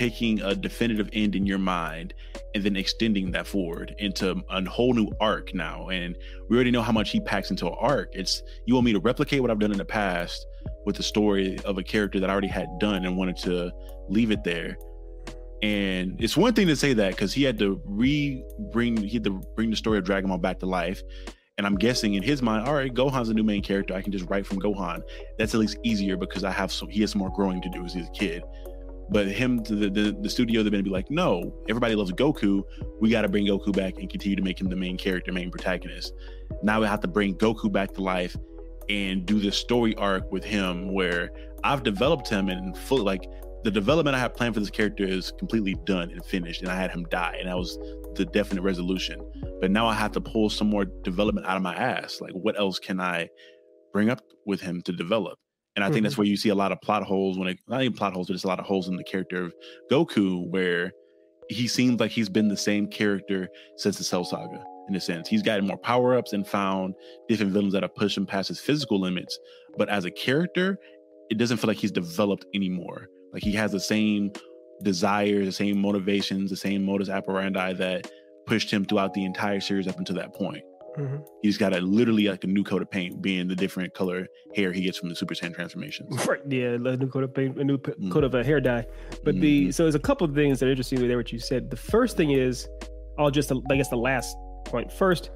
taking 0.00 0.40
a 0.40 0.54
definitive 0.54 1.10
end 1.12 1.36
in 1.36 1.44
your 1.44 1.58
mind 1.58 2.14
and 2.54 2.64
then 2.64 2.74
extending 2.74 3.30
that 3.30 3.46
forward 3.46 3.94
into 3.98 4.42
a 4.48 4.64
whole 4.66 4.94
new 4.94 5.10
arc 5.20 5.52
now. 5.52 5.90
And 5.90 6.16
we 6.48 6.56
already 6.56 6.70
know 6.70 6.80
how 6.80 6.90
much 6.90 7.10
he 7.10 7.20
packs 7.20 7.50
into 7.50 7.66
an 7.66 7.74
arc. 7.78 8.08
It's 8.14 8.42
you 8.64 8.72
want 8.72 8.86
me 8.86 8.94
to 8.94 8.98
replicate 8.98 9.42
what 9.42 9.50
I've 9.50 9.58
done 9.58 9.72
in 9.72 9.76
the 9.76 9.84
past 9.84 10.46
with 10.86 10.96
the 10.96 11.02
story 11.02 11.58
of 11.66 11.76
a 11.76 11.82
character 11.82 12.18
that 12.18 12.30
I 12.30 12.32
already 12.32 12.48
had 12.48 12.78
done 12.78 13.04
and 13.04 13.14
wanted 13.14 13.36
to 13.38 13.70
leave 14.08 14.30
it 14.30 14.42
there. 14.42 14.78
And 15.62 16.16
it's 16.18 16.34
one 16.34 16.54
thing 16.54 16.68
to 16.68 16.76
say 16.76 16.94
that 16.94 17.10
because 17.10 17.34
he 17.34 17.42
had 17.42 17.58
to 17.58 17.78
re 17.84 18.42
bring 18.72 18.96
he 18.96 19.10
had 19.10 19.24
to 19.24 19.42
bring 19.54 19.68
the 19.68 19.76
story 19.76 19.98
of 19.98 20.04
Dragon 20.04 20.30
Ball 20.30 20.38
back 20.38 20.60
to 20.60 20.66
life. 20.66 21.02
And 21.58 21.66
I'm 21.66 21.76
guessing 21.76 22.14
in 22.14 22.22
his 22.22 22.40
mind, 22.40 22.66
all 22.66 22.72
right, 22.72 22.90
Gohan's 22.90 23.28
a 23.28 23.34
new 23.34 23.42
main 23.42 23.60
character. 23.60 23.92
I 23.92 24.00
can 24.00 24.12
just 24.12 24.24
write 24.30 24.46
from 24.46 24.60
Gohan. 24.60 25.02
That's 25.36 25.52
at 25.52 25.60
least 25.60 25.76
easier 25.84 26.16
because 26.16 26.42
I 26.42 26.52
have 26.52 26.72
some 26.72 26.88
he 26.88 27.02
has 27.02 27.14
more 27.14 27.30
growing 27.30 27.60
to 27.60 27.68
do 27.68 27.84
as 27.84 27.92
he's 27.92 28.06
a 28.06 28.12
kid. 28.12 28.42
But 29.10 29.26
him, 29.26 29.58
the, 29.58 29.90
the, 29.90 30.16
the 30.20 30.30
studio, 30.30 30.62
they're 30.62 30.70
going 30.70 30.84
to 30.84 30.88
be 30.88 30.94
like, 30.94 31.10
no, 31.10 31.52
everybody 31.68 31.94
loves 31.94 32.12
Goku. 32.12 32.62
We 33.00 33.10
got 33.10 33.22
to 33.22 33.28
bring 33.28 33.46
Goku 33.46 33.74
back 33.74 33.98
and 33.98 34.08
continue 34.08 34.36
to 34.36 34.42
make 34.42 34.60
him 34.60 34.68
the 34.68 34.76
main 34.76 34.96
character, 34.96 35.32
main 35.32 35.50
protagonist. 35.50 36.12
Now 36.62 36.80
we 36.80 36.86
have 36.86 37.00
to 37.00 37.08
bring 37.08 37.34
Goku 37.34 37.72
back 37.72 37.92
to 37.94 38.02
life 38.02 38.36
and 38.88 39.26
do 39.26 39.40
this 39.40 39.56
story 39.56 39.94
arc 39.96 40.30
with 40.30 40.44
him 40.44 40.92
where 40.92 41.30
I've 41.64 41.82
developed 41.82 42.28
him 42.28 42.48
and 42.48 42.76
full 42.76 43.04
like 43.04 43.28
the 43.62 43.70
development 43.70 44.16
I 44.16 44.20
have 44.20 44.34
planned 44.34 44.54
for 44.54 44.60
this 44.60 44.70
character 44.70 45.04
is 45.04 45.32
completely 45.38 45.74
done 45.84 46.10
and 46.10 46.24
finished, 46.24 46.62
and 46.62 46.70
I 46.70 46.76
had 46.76 46.90
him 46.90 47.04
die, 47.10 47.36
and 47.38 47.48
that 47.48 47.56
was 47.56 47.78
the 48.14 48.24
definite 48.24 48.62
resolution. 48.62 49.20
But 49.60 49.70
now 49.70 49.86
I 49.86 49.94
have 49.94 50.12
to 50.12 50.20
pull 50.20 50.48
some 50.48 50.70
more 50.70 50.86
development 51.04 51.46
out 51.46 51.56
of 51.56 51.62
my 51.62 51.74
ass. 51.74 52.20
Like, 52.20 52.32
what 52.32 52.58
else 52.58 52.78
can 52.78 53.00
I 53.00 53.28
bring 53.92 54.08
up 54.08 54.22
with 54.46 54.60
him 54.62 54.80
to 54.82 54.92
develop? 54.92 55.38
And 55.76 55.84
I 55.84 55.88
think 55.88 55.98
mm-hmm. 55.98 56.04
that's 56.04 56.18
where 56.18 56.26
you 56.26 56.36
see 56.36 56.48
a 56.48 56.54
lot 56.54 56.72
of 56.72 56.80
plot 56.80 57.04
holes 57.04 57.38
when 57.38 57.48
it 57.48 57.58
not 57.68 57.82
even 57.82 57.96
plot 57.96 58.12
holes, 58.12 58.26
but 58.26 58.34
just 58.34 58.44
a 58.44 58.48
lot 58.48 58.58
of 58.58 58.66
holes 58.66 58.88
in 58.88 58.96
the 58.96 59.04
character 59.04 59.44
of 59.44 59.54
Goku, 59.90 60.48
where 60.50 60.92
he 61.48 61.68
seems 61.68 62.00
like 62.00 62.10
he's 62.10 62.28
been 62.28 62.48
the 62.48 62.56
same 62.56 62.86
character 62.88 63.48
since 63.76 63.98
the 63.98 64.04
Cell 64.04 64.24
Saga. 64.24 64.64
In 64.88 64.96
a 64.96 65.00
sense, 65.00 65.28
he's 65.28 65.42
gotten 65.42 65.68
more 65.68 65.78
power 65.78 66.16
ups 66.16 66.32
and 66.32 66.44
found 66.44 66.94
different 67.28 67.52
villains 67.52 67.72
that 67.74 67.84
have 67.84 67.94
pushed 67.94 68.16
him 68.16 68.26
past 68.26 68.48
his 68.48 68.58
physical 68.58 69.00
limits. 69.00 69.38
But 69.78 69.88
as 69.88 70.04
a 70.04 70.10
character, 70.10 70.78
it 71.30 71.38
doesn't 71.38 71.58
feel 71.58 71.68
like 71.68 71.76
he's 71.76 71.92
developed 71.92 72.44
anymore. 72.54 73.06
Like 73.32 73.44
he 73.44 73.52
has 73.52 73.70
the 73.70 73.78
same 73.78 74.32
desires, 74.82 75.46
the 75.46 75.52
same 75.52 75.80
motivations, 75.80 76.50
the 76.50 76.56
same 76.56 76.84
modus 76.84 77.08
operandi 77.08 77.74
that 77.74 78.10
pushed 78.46 78.70
him 78.70 78.84
throughout 78.84 79.14
the 79.14 79.24
entire 79.24 79.60
series 79.60 79.86
up 79.86 79.98
until 79.98 80.16
that 80.16 80.34
point. 80.34 80.64
Mm-hmm. 80.98 81.16
He's 81.42 81.56
got 81.56 81.74
a 81.74 81.80
literally 81.80 82.28
like 82.28 82.44
a 82.44 82.46
new 82.46 82.64
coat 82.64 82.82
of 82.82 82.90
paint, 82.90 83.22
being 83.22 83.48
the 83.48 83.56
different 83.56 83.94
color 83.94 84.26
hair 84.54 84.72
he 84.72 84.82
gets 84.82 84.98
from 84.98 85.08
the 85.08 85.14
Super 85.14 85.34
Saiyan 85.34 85.54
transformations. 85.54 86.26
Right. 86.30 86.40
Yeah, 86.48 86.74
a 86.74 86.96
new 86.96 87.08
coat 87.08 87.24
of 87.24 87.34
paint, 87.34 87.58
a 87.58 87.64
new 87.64 87.78
mm-hmm. 87.78 88.10
coat 88.10 88.24
of 88.24 88.34
a 88.34 88.44
hair 88.44 88.60
dye. 88.60 88.86
But 89.24 89.34
mm-hmm. 89.34 89.40
the 89.40 89.72
so 89.72 89.84
there's 89.84 89.94
a 89.94 90.00
couple 90.00 90.24
of 90.24 90.34
things 90.34 90.60
that 90.60 90.66
are 90.66 90.70
interesting 90.70 91.06
there. 91.06 91.16
What 91.16 91.32
you 91.32 91.38
said. 91.38 91.70
The 91.70 91.76
first 91.76 92.16
thing 92.16 92.32
is, 92.32 92.68
I'll 93.18 93.30
just 93.30 93.50
I 93.70 93.76
guess 93.76 93.88
the 93.88 93.96
last 93.96 94.36
point 94.64 94.92
first. 94.92 95.30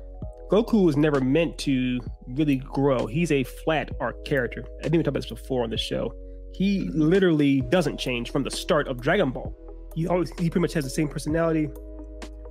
Goku 0.50 0.84
was 0.84 0.96
never 0.96 1.20
meant 1.20 1.56
to 1.58 1.98
really 2.28 2.56
grow. 2.56 3.06
He's 3.06 3.32
a 3.32 3.42
flat 3.44 3.90
arc 3.98 4.24
character. 4.24 4.64
I 4.78 4.82
didn't 4.82 4.94
even 4.94 5.04
talk 5.04 5.12
about 5.12 5.22
this 5.22 5.30
before 5.30 5.64
on 5.64 5.70
the 5.70 5.78
show. 5.78 6.12
He 6.52 6.88
literally 6.90 7.62
doesn't 7.62 7.98
change 7.98 8.30
from 8.30 8.44
the 8.44 8.50
start 8.50 8.86
of 8.86 9.00
Dragon 9.00 9.30
Ball. 9.30 9.52
He 9.96 10.06
always 10.06 10.30
he 10.38 10.50
pretty 10.50 10.60
much 10.60 10.74
has 10.74 10.84
the 10.84 10.90
same 10.90 11.08
personality. 11.08 11.68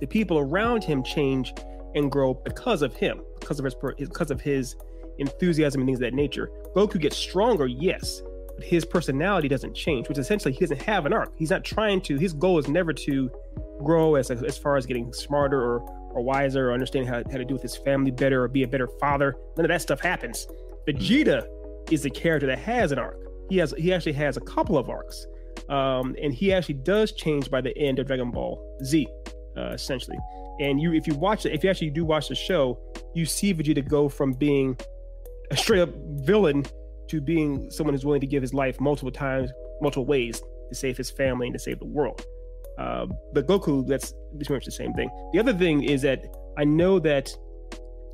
The 0.00 0.06
people 0.06 0.38
around 0.38 0.82
him 0.84 1.02
change 1.02 1.54
and 1.94 2.10
grow 2.10 2.34
because 2.34 2.82
of 2.82 2.94
him, 2.94 3.22
because 3.40 3.58
of 3.58 3.64
his 3.64 3.74
because 3.98 4.30
of 4.30 4.40
his 4.40 4.76
enthusiasm 5.18 5.80
and 5.80 5.88
things 5.88 5.98
of 5.98 6.02
that 6.02 6.14
nature. 6.14 6.50
Goku 6.74 7.00
gets 7.00 7.16
stronger, 7.16 7.66
yes, 7.66 8.22
but 8.56 8.64
his 8.64 8.84
personality 8.84 9.48
doesn't 9.48 9.74
change, 9.74 10.08
which 10.08 10.18
essentially 10.18 10.52
he 10.52 10.60
doesn't 10.60 10.82
have 10.82 11.06
an 11.06 11.12
arc. 11.12 11.32
He's 11.36 11.50
not 11.50 11.64
trying 11.64 12.00
to. 12.02 12.16
His 12.16 12.32
goal 12.32 12.58
is 12.58 12.68
never 12.68 12.92
to 12.92 13.30
grow 13.82 14.14
as 14.14 14.30
as 14.30 14.58
far 14.58 14.76
as 14.76 14.86
getting 14.86 15.12
smarter 15.12 15.60
or 15.60 15.80
or 16.14 16.22
wiser 16.22 16.70
or 16.70 16.72
understanding 16.72 17.08
how, 17.08 17.22
how 17.30 17.38
to 17.38 17.44
do 17.44 17.54
with 17.54 17.62
his 17.62 17.76
family 17.76 18.12
better 18.12 18.44
or 18.44 18.48
be 18.48 18.62
a 18.62 18.68
better 18.68 18.88
father. 19.00 19.36
None 19.56 19.64
of 19.64 19.68
that 19.68 19.82
stuff 19.82 20.00
happens. 20.00 20.46
Vegeta 20.86 21.44
is 21.90 22.02
the 22.02 22.10
character 22.10 22.46
that 22.46 22.58
has 22.58 22.92
an 22.92 22.98
arc. 22.98 23.18
He 23.50 23.58
has 23.58 23.74
he 23.76 23.92
actually 23.92 24.12
has 24.14 24.36
a 24.36 24.40
couple 24.40 24.78
of 24.78 24.88
arcs, 24.88 25.26
um, 25.68 26.14
and 26.22 26.32
he 26.32 26.52
actually 26.52 26.76
does 26.76 27.12
change 27.12 27.50
by 27.50 27.60
the 27.60 27.76
end 27.76 27.98
of 27.98 28.06
Dragon 28.06 28.30
Ball 28.30 28.78
Z, 28.84 29.06
uh, 29.56 29.70
essentially. 29.70 30.18
And 30.60 30.80
you, 30.80 30.92
if 30.92 31.06
you 31.06 31.14
watch 31.14 31.46
it, 31.46 31.52
if 31.52 31.64
you 31.64 31.70
actually 31.70 31.90
do 31.90 32.04
watch 32.04 32.28
the 32.28 32.34
show, 32.34 32.78
you 33.14 33.26
see 33.26 33.52
Vegeta 33.52 33.86
go 33.86 34.08
from 34.08 34.32
being 34.32 34.78
a 35.50 35.56
straight 35.56 35.80
up 35.80 35.90
villain 36.20 36.64
to 37.08 37.20
being 37.20 37.70
someone 37.70 37.94
who's 37.94 38.04
willing 38.04 38.20
to 38.20 38.26
give 38.26 38.42
his 38.42 38.54
life 38.54 38.80
multiple 38.80 39.10
times, 39.10 39.50
multiple 39.80 40.06
ways 40.06 40.40
to 40.68 40.74
save 40.74 40.96
his 40.96 41.10
family 41.10 41.46
and 41.46 41.54
to 41.54 41.58
save 41.58 41.78
the 41.78 41.86
world. 41.86 42.24
Uh, 42.78 43.06
but 43.32 43.46
Goku, 43.46 43.86
that's 43.86 44.14
pretty 44.34 44.52
much 44.52 44.64
the 44.64 44.70
same 44.70 44.92
thing. 44.94 45.10
The 45.32 45.38
other 45.38 45.52
thing 45.52 45.82
is 45.84 46.02
that 46.02 46.24
I 46.56 46.64
know 46.64 46.98
that 47.00 47.36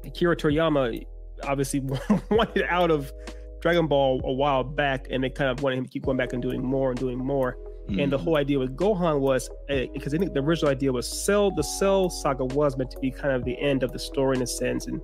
Akira 0.05 0.37
Toriyama 0.37 1.05
obviously 1.45 1.81
wanted 2.31 2.65
out 2.69 2.91
of 2.91 3.13
Dragon 3.61 3.87
Ball 3.87 4.21
a 4.25 4.33
while 4.33 4.65
back, 4.65 5.07
and 5.11 5.23
they 5.23 5.31
kind 5.31 5.51
of 5.51 5.63
wanted 5.63 5.79
him 5.79 5.85
to 5.85 5.91
keep 5.91 6.05
going 6.05 6.17
back 6.17 6.33
and 6.33 6.43
doing 6.43 6.65
more 6.65 6.91
and 6.91 6.99
doing 6.99 7.19
more. 7.19 7.57
Mm-hmm. 7.91 8.01
And 8.01 8.13
the 8.13 8.19
mm. 8.19 8.23
whole 8.23 8.37
idea 8.37 8.59
with 8.59 8.77
Gohan 8.77 9.21
was 9.21 9.51
because 9.69 10.15
uh, 10.15 10.17
I 10.17 10.19
think 10.19 10.33
the 10.33 10.41
original 10.41 10.71
idea 10.71 10.93
was 10.93 11.07
Cell. 11.07 11.51
The 11.51 11.63
Cell 11.63 12.09
saga 12.11 12.45
was 12.45 12.77
meant 12.77 12.91
to 12.93 12.99
be 13.01 13.11
kind 13.11 13.35
of 13.35 13.45
the 13.45 13.59
end 13.61 13.83
of 13.83 13.93
the 13.93 13.99
story 13.99 14.37
in 14.37 14.43
a 14.43 14.47
sense, 14.47 14.87
and 14.87 15.01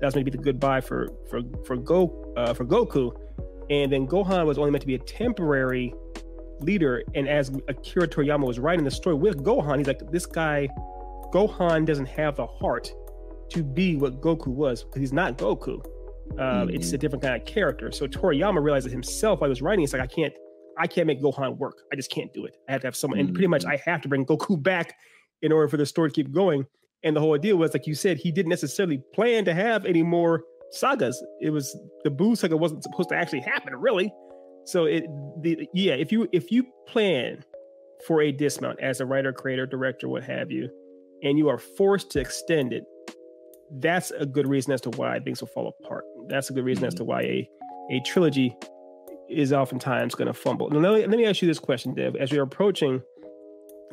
that 0.00 0.06
was 0.06 0.14
meant 0.14 0.26
to 0.26 0.30
be 0.32 0.36
the 0.38 0.42
goodbye 0.42 0.80
for 0.80 1.08
for 1.28 1.42
for 1.64 1.76
Go 1.76 2.34
uh, 2.36 2.54
for 2.54 2.64
Goku. 2.64 3.12
And 3.70 3.92
then 3.92 4.06
Gohan 4.06 4.44
was 4.46 4.58
only 4.58 4.70
meant 4.70 4.82
to 4.82 4.86
be 4.86 4.96
a 4.96 4.98
temporary 4.98 5.94
leader. 6.60 7.02
And 7.14 7.28
as 7.28 7.50
Akira 7.68 8.08
Toriyama 8.08 8.46
was 8.46 8.58
writing 8.58 8.84
the 8.84 8.90
story 8.90 9.16
with 9.16 9.42
Gohan, 9.42 9.78
he's 9.78 9.86
like, 9.86 10.10
this 10.10 10.26
guy, 10.26 10.68
Gohan 11.32 11.86
doesn't 11.86 12.06
have 12.06 12.36
the 12.36 12.46
heart 12.46 12.92
to 13.50 13.62
be 13.62 13.96
what 13.96 14.20
Goku 14.20 14.48
was 14.48 14.84
because 14.84 15.00
he's 15.00 15.12
not 15.12 15.38
Goku. 15.38 15.84
Um, 16.32 16.38
mm-hmm. 16.38 16.70
It's 16.70 16.92
a 16.92 16.98
different 16.98 17.22
kind 17.22 17.34
of 17.34 17.46
character. 17.46 17.90
So 17.92 18.06
Toriyama 18.06 18.62
realized 18.62 18.86
it 18.86 18.92
himself 18.92 19.40
while 19.40 19.48
he 19.48 19.50
was 19.50 19.62
writing. 19.62 19.84
It's 19.84 19.92
like 19.92 20.02
I 20.02 20.06
can't, 20.06 20.32
I 20.78 20.86
can't 20.86 21.06
make 21.06 21.20
Gohan 21.20 21.56
work. 21.58 21.78
I 21.92 21.96
just 21.96 22.10
can't 22.10 22.32
do 22.32 22.44
it. 22.44 22.56
I 22.68 22.72
have 22.72 22.80
to 22.82 22.86
have 22.86 22.96
someone, 22.96 23.20
and 23.20 23.32
pretty 23.34 23.48
much 23.48 23.64
mm. 23.64 23.70
I 23.70 23.82
have 23.84 24.00
to 24.02 24.08
bring 24.08 24.24
Goku 24.24 24.62
back 24.62 24.94
in 25.42 25.52
order 25.52 25.68
for 25.68 25.76
the 25.76 25.86
story 25.86 26.10
to 26.10 26.14
keep 26.14 26.32
going. 26.32 26.66
And 27.04 27.16
the 27.16 27.20
whole 27.20 27.34
idea 27.34 27.56
was, 27.56 27.74
like 27.74 27.86
you 27.86 27.94
said, 27.94 28.18
he 28.18 28.30
didn't 28.30 28.50
necessarily 28.50 29.02
plan 29.14 29.44
to 29.46 29.54
have 29.54 29.84
any 29.84 30.02
more 30.02 30.44
sagas. 30.70 31.22
It 31.40 31.50
was 31.50 31.76
the 32.04 32.10
Buu 32.10 32.36
saga 32.36 32.56
wasn't 32.56 32.82
supposed 32.82 33.08
to 33.10 33.16
actually 33.16 33.40
happen, 33.40 33.74
really. 33.74 34.12
So 34.64 34.84
it, 34.84 35.04
the 35.42 35.66
yeah, 35.74 35.94
if 35.94 36.12
you 36.12 36.28
if 36.32 36.52
you 36.52 36.66
plan 36.86 37.44
for 38.06 38.22
a 38.22 38.32
dismount 38.32 38.80
as 38.80 39.00
a 39.00 39.06
writer, 39.06 39.32
creator, 39.32 39.66
director, 39.66 40.08
what 40.08 40.22
have 40.24 40.50
you, 40.50 40.68
and 41.22 41.38
you 41.38 41.48
are 41.48 41.58
forced 41.58 42.10
to 42.12 42.20
extend 42.20 42.72
it, 42.72 42.84
that's 43.80 44.10
a 44.12 44.26
good 44.26 44.46
reason 44.46 44.72
as 44.72 44.80
to 44.82 44.90
why 44.90 45.18
things 45.20 45.40
will 45.40 45.48
fall 45.48 45.74
apart. 45.80 46.04
That's 46.28 46.50
a 46.50 46.52
good 46.52 46.64
reason 46.64 46.84
as 46.84 46.94
to 46.94 47.04
why 47.04 47.22
a, 47.22 47.48
a 47.90 48.00
trilogy 48.06 48.54
is 49.32 49.52
oftentimes 49.52 50.14
going 50.14 50.28
to 50.28 50.34
fumble. 50.34 50.70
Now, 50.70 50.78
let 50.78 50.94
me, 50.94 51.06
let 51.06 51.18
me 51.18 51.26
ask 51.26 51.42
you 51.42 51.48
this 51.48 51.58
question, 51.58 51.94
Dev. 51.94 52.16
As 52.16 52.30
we're 52.32 52.42
approaching 52.42 53.02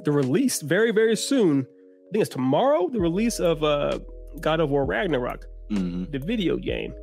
the 0.04 0.12
release 0.12 0.62
very, 0.62 0.92
very 0.92 1.16
soon, 1.16 1.62
I 1.62 2.12
think 2.12 2.22
it's 2.22 2.30
tomorrow, 2.30 2.90
the 2.90 3.00
release 3.00 3.40
of 3.40 3.64
uh, 3.64 4.00
God 4.40 4.60
of 4.60 4.70
War 4.70 4.86
Ragnarok, 4.86 5.46
mm-hmm. 5.70 6.12
the 6.12 6.20
video 6.20 6.58
game. 6.58 6.94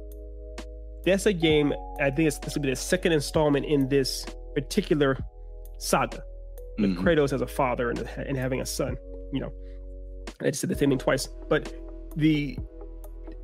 That's 1.05 1.27
a 1.27 1.33
game, 1.33 1.73
I 2.01 2.11
think 2.11 2.29
it's, 2.29 2.39
this 2.39 2.55
will 2.55 2.63
be 2.63 2.71
the 2.71 2.77
second 2.77 3.13
installment 3.13 3.67
in 3.67 3.89
this 3.89 4.27
particular 4.55 5.17
saga 5.79 6.23
with 6.79 6.91
mm-hmm. 6.91 7.07
Kratos 7.07 7.33
as 7.33 7.43
a 7.43 7.47
father 7.47 7.91
and, 7.91 7.99
and 8.17 8.37
having 8.37 8.61
a 8.61 8.67
son. 8.67 8.97
You 9.33 9.41
know, 9.41 9.53
I 10.41 10.51
just 10.51 10.61
said 10.61 10.71
the 10.71 10.75
same 10.77 10.91
thing 10.91 10.99
twice. 10.99 11.29
But 11.49 11.73
the 12.17 12.59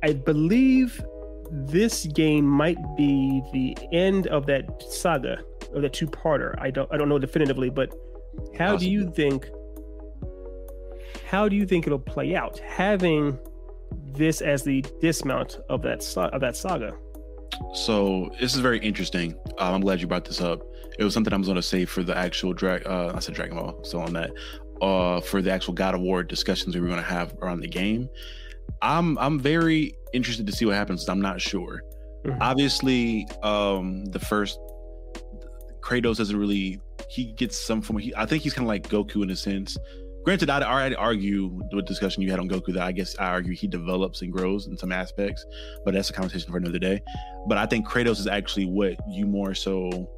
I 0.03 0.13
believe 0.13 1.03
this 1.53 2.07
game 2.07 2.45
might 2.45 2.77
be 2.97 3.41
the 3.53 3.77
end 3.91 4.27
of 4.27 4.45
that 4.47 4.81
saga 4.81 5.37
of 5.73 5.81
the 5.83 5.89
two-parter. 5.89 6.55
I 6.59 6.71
don't 6.71 6.91
I 6.91 6.97
don't 6.97 7.09
know 7.09 7.19
definitively, 7.19 7.69
but 7.69 7.93
how 8.57 8.73
Possibly. 8.73 8.85
do 8.85 8.91
you 8.91 9.11
think 9.11 9.49
how 11.27 11.47
do 11.47 11.55
you 11.55 11.65
think 11.65 11.85
it'll 11.85 11.99
play 11.99 12.35
out 12.35 12.59
having 12.59 13.37
this 14.13 14.41
as 14.41 14.63
the 14.63 14.83
dismount 14.99 15.59
of 15.69 15.81
that 15.83 16.03
of 16.17 16.41
that 16.41 16.57
saga? 16.57 16.95
So 17.73 18.31
this 18.39 18.55
is 18.55 18.61
very 18.61 18.79
interesting. 18.79 19.35
Um, 19.59 19.75
I'm 19.75 19.81
glad 19.81 20.01
you 20.01 20.07
brought 20.07 20.25
this 20.25 20.41
up. 20.41 20.63
It 20.97 21.03
was 21.03 21.13
something 21.13 21.33
I 21.33 21.37
was 21.37 21.47
going 21.47 21.55
to 21.55 21.61
say 21.61 21.85
for 21.85 22.03
the 22.03 22.17
actual 22.17 22.53
drag. 22.53 22.85
Uh, 22.85 23.13
I 23.15 23.19
said 23.19 23.35
Dragon 23.35 23.57
Ball. 23.57 23.79
So 23.83 23.99
on 23.99 24.13
that, 24.13 24.31
uh, 24.81 25.21
for 25.21 25.41
the 25.41 25.51
actual 25.51 25.73
God 25.73 25.95
of 25.95 26.01
War 26.01 26.23
discussions 26.23 26.75
we 26.75 26.81
were 26.81 26.87
going 26.87 26.99
to 26.99 27.05
have 27.05 27.35
around 27.41 27.61
the 27.61 27.67
game. 27.67 28.09
I'm 28.81 29.17
I'm 29.17 29.39
very 29.39 29.95
interested 30.13 30.45
to 30.47 30.53
see 30.53 30.65
what 30.65 30.75
happens. 30.75 31.07
I'm 31.07 31.21
not 31.21 31.41
sure. 31.41 31.81
Mm-hmm. 32.25 32.41
Obviously, 32.41 33.27
um, 33.41 34.05
the 34.05 34.19
first 34.19 34.59
Kratos 35.81 36.17
doesn't 36.17 36.37
really. 36.37 36.79
He 37.09 37.33
gets 37.33 37.57
some 37.57 37.81
from. 37.81 37.97
He, 37.97 38.13
I 38.15 38.25
think 38.25 38.43
he's 38.43 38.53
kind 38.53 38.65
of 38.65 38.69
like 38.69 38.87
Goku 38.87 39.23
in 39.23 39.29
a 39.29 39.35
sense. 39.35 39.77
Granted, 40.23 40.49
I'd 40.49 40.63
already 40.63 40.95
argue 40.95 41.59
with 41.73 41.85
discussion 41.85 42.23
you 42.23 42.31
had 42.31 42.39
on 42.39 42.47
Goku 42.47 42.73
that 42.73 42.83
I 42.83 42.93
guess 42.93 43.17
I 43.19 43.25
argue 43.25 43.53
he 43.53 43.67
develops 43.67 44.21
and 44.21 44.31
grows 44.31 44.67
in 44.67 44.77
some 44.77 44.93
aspects, 44.93 45.45
but 45.83 45.93
that's 45.93 46.09
a 46.09 46.13
conversation 46.13 46.49
for 46.49 46.57
another 46.57 46.79
day. 46.79 47.01
But 47.47 47.57
I 47.57 47.65
think 47.65 47.85
Kratos 47.85 48.19
is 48.19 48.27
actually 48.27 48.65
what 48.65 48.95
you 49.09 49.25
more 49.25 49.53
so 49.53 50.09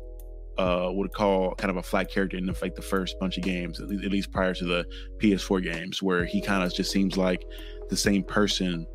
uh, 0.57 0.89
would 0.91 1.11
call 1.13 1.53
kind 1.55 1.69
of 1.69 1.77
a 1.77 1.83
flat 1.83 2.09
character 2.09 2.37
in 2.37 2.45
the, 2.45 2.57
like 2.61 2.75
the 2.75 2.81
first 2.81 3.19
bunch 3.19 3.37
of 3.37 3.43
games, 3.43 3.79
at 3.79 3.87
least, 3.87 4.05
at 4.05 4.11
least 4.11 4.31
prior 4.31 4.53
to 4.53 4.65
the 4.65 4.85
PS4 5.17 5.63
games, 5.63 6.01
where 6.01 6.25
he 6.25 6.41
kind 6.41 6.63
of 6.63 6.73
just 6.73 6.91
seems 6.91 7.17
like 7.17 7.45
the 7.89 7.97
same 7.97 8.23
person 8.23 8.85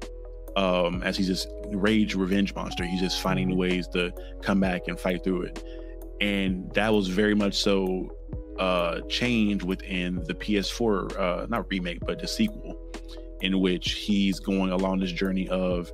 um, 0.56 1.02
as 1.02 1.16
he's 1.16 1.28
this 1.28 1.46
rage 1.72 2.14
revenge 2.14 2.54
monster. 2.54 2.84
He's 2.84 3.00
just 3.00 3.20
finding 3.20 3.48
new 3.48 3.56
ways 3.56 3.86
to 3.88 4.12
come 4.42 4.60
back 4.60 4.88
and 4.88 4.98
fight 4.98 5.22
through 5.22 5.42
it, 5.42 5.64
and 6.20 6.72
that 6.74 6.92
was 6.92 7.08
very 7.08 7.34
much 7.34 7.54
so 7.54 8.08
uh, 8.58 9.00
change 9.08 9.62
within 9.62 10.22
the 10.24 10.34
PS4, 10.34 11.18
uh, 11.18 11.46
not 11.48 11.66
remake, 11.70 12.00
but 12.00 12.18
the 12.18 12.28
sequel, 12.28 12.78
in 13.40 13.60
which 13.60 13.92
he's 13.92 14.38
going 14.38 14.70
along 14.70 15.00
this 15.00 15.12
journey 15.12 15.48
of 15.48 15.90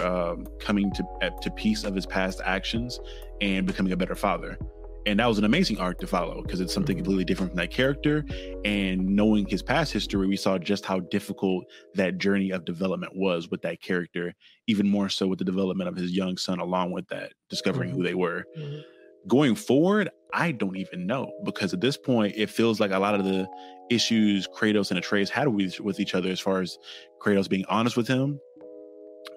uh, 0.00 0.36
coming 0.58 0.90
to 0.92 1.04
to 1.42 1.50
peace 1.50 1.84
of 1.84 1.94
his 1.94 2.06
past 2.06 2.40
actions 2.44 2.98
and 3.40 3.66
becoming 3.66 3.92
a 3.92 3.96
better 3.96 4.14
father. 4.14 4.58
And 5.06 5.20
that 5.20 5.26
was 5.26 5.38
an 5.38 5.44
amazing 5.44 5.78
arc 5.78 5.98
to 6.00 6.06
follow 6.06 6.42
because 6.42 6.60
it's 6.60 6.74
something 6.74 6.96
completely 6.96 7.24
different 7.24 7.52
from 7.52 7.58
that 7.58 7.70
character. 7.70 8.24
And 8.64 9.06
knowing 9.06 9.46
his 9.46 9.62
past 9.62 9.92
history, 9.92 10.26
we 10.26 10.36
saw 10.36 10.58
just 10.58 10.84
how 10.84 10.98
difficult 10.98 11.64
that 11.94 12.18
journey 12.18 12.50
of 12.50 12.64
development 12.64 13.12
was 13.14 13.48
with 13.50 13.62
that 13.62 13.80
character, 13.80 14.34
even 14.66 14.88
more 14.88 15.08
so 15.08 15.28
with 15.28 15.38
the 15.38 15.44
development 15.44 15.88
of 15.88 15.96
his 15.96 16.10
young 16.10 16.36
son, 16.36 16.58
along 16.58 16.90
with 16.90 17.06
that, 17.08 17.32
discovering 17.48 17.90
mm-hmm. 17.90 17.98
who 17.98 18.04
they 18.04 18.14
were. 18.14 18.44
Mm-hmm 18.58 18.80
going 19.26 19.54
forward, 19.54 20.08
I 20.32 20.52
don't 20.52 20.76
even 20.76 21.06
know 21.06 21.32
because 21.44 21.74
at 21.74 21.80
this 21.80 21.96
point, 21.96 22.34
it 22.36 22.50
feels 22.50 22.80
like 22.80 22.92
a 22.92 22.98
lot 22.98 23.14
of 23.14 23.24
the 23.24 23.48
issues 23.90 24.46
Kratos 24.48 24.90
and 24.90 24.98
Atreus 24.98 25.30
had 25.30 25.48
with, 25.48 25.80
with 25.80 26.00
each 26.00 26.14
other, 26.14 26.30
as 26.30 26.40
far 26.40 26.60
as 26.60 26.78
Kratos 27.20 27.48
being 27.48 27.64
honest 27.68 27.96
with 27.96 28.06
him, 28.06 28.38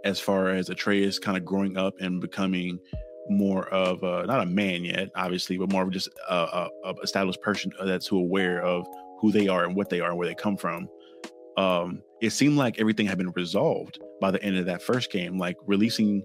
as 0.03 0.19
far 0.19 0.49
as 0.49 0.69
Atreus 0.69 1.19
kind 1.19 1.37
of 1.37 1.45
growing 1.45 1.77
up 1.77 1.95
and 1.99 2.21
becoming 2.21 2.79
more 3.29 3.67
of 3.69 4.03
a, 4.03 4.25
not 4.25 4.41
a 4.41 4.45
man 4.45 4.83
yet, 4.83 5.09
obviously, 5.15 5.57
but 5.57 5.71
more 5.71 5.83
of 5.83 5.91
just 5.91 6.09
a, 6.29 6.33
a, 6.33 6.69
a 6.85 6.93
established 7.03 7.41
person 7.41 7.71
that's 7.85 8.07
who 8.07 8.17
aware 8.17 8.61
of 8.61 8.87
who 9.19 9.31
they 9.31 9.47
are 9.47 9.65
and 9.65 9.75
what 9.75 9.89
they 9.89 9.99
are 9.99 10.09
and 10.09 10.17
where 10.17 10.27
they 10.27 10.35
come 10.35 10.57
from. 10.57 10.87
Um, 11.57 12.01
it 12.21 12.31
seemed 12.31 12.57
like 12.57 12.79
everything 12.79 13.05
had 13.05 13.17
been 13.17 13.31
resolved 13.31 13.99
by 14.21 14.31
the 14.31 14.41
end 14.43 14.57
of 14.57 14.65
that 14.65 14.81
first 14.81 15.11
game, 15.11 15.37
like 15.37 15.57
releasing 15.65 16.23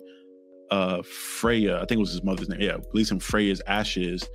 uh 0.71 1.03
Freya, 1.03 1.77
I 1.77 1.81
think 1.81 1.93
it 1.93 1.99
was 1.99 2.12
his 2.12 2.23
mother's 2.23 2.49
name. 2.49 2.61
Yeah, 2.61 2.79
releasing 2.93 3.21
Freya's 3.21 3.61
ashes. 3.67 4.29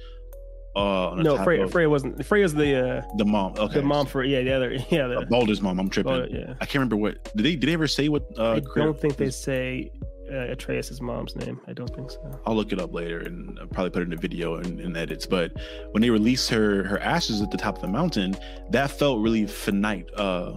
Uh, 0.75 1.15
no, 1.17 1.43
Freya, 1.43 1.63
of, 1.63 1.71
Freya 1.71 1.89
wasn't. 1.89 2.23
Freya's 2.23 2.53
the 2.53 2.99
uh, 2.99 3.01
the 3.17 3.25
mom. 3.25 3.53
Okay, 3.57 3.75
the 3.75 3.81
mom 3.81 4.05
for 4.05 4.23
yeah, 4.23 4.41
the 4.41 4.51
other 4.53 4.71
yeah, 4.89 5.07
the, 5.07 5.19
uh, 5.19 5.25
Baldur's 5.25 5.61
mom. 5.61 5.79
I'm 5.79 5.89
tripping. 5.89 6.11
Baldur, 6.11 6.27
yeah, 6.29 6.53
I 6.61 6.65
can't 6.65 6.75
remember 6.75 6.97
what 6.97 7.23
did 7.35 7.43
they 7.43 7.55
did 7.55 7.67
they 7.67 7.73
ever 7.73 7.87
say 7.87 8.07
what? 8.07 8.23
Uh, 8.37 8.53
I 8.53 8.59
don't 8.75 8.99
think 8.99 9.17
they 9.17 9.31
say 9.31 9.91
uh, 10.31 11.01
mom's 11.01 11.35
name. 11.35 11.59
I 11.67 11.73
don't 11.73 11.93
think 11.95 12.11
so. 12.11 12.39
I'll 12.45 12.55
look 12.55 12.71
it 12.71 12.79
up 12.79 12.93
later 12.93 13.19
and 13.19 13.57
I'll 13.59 13.67
probably 13.67 13.89
put 13.91 14.01
it 14.01 14.05
in 14.05 14.11
the 14.11 14.17
video 14.17 14.55
and, 14.55 14.79
and 14.79 14.95
edits. 14.95 15.25
But 15.25 15.53
when 15.91 16.01
they 16.01 16.09
released 16.09 16.49
her 16.49 16.83
her 16.83 16.99
ashes 16.99 17.41
at 17.41 17.51
the 17.51 17.57
top 17.57 17.75
of 17.75 17.81
the 17.81 17.87
mountain, 17.87 18.35
that 18.71 18.91
felt 18.91 19.21
really 19.21 19.45
finite. 19.45 20.09
Uh, 20.15 20.53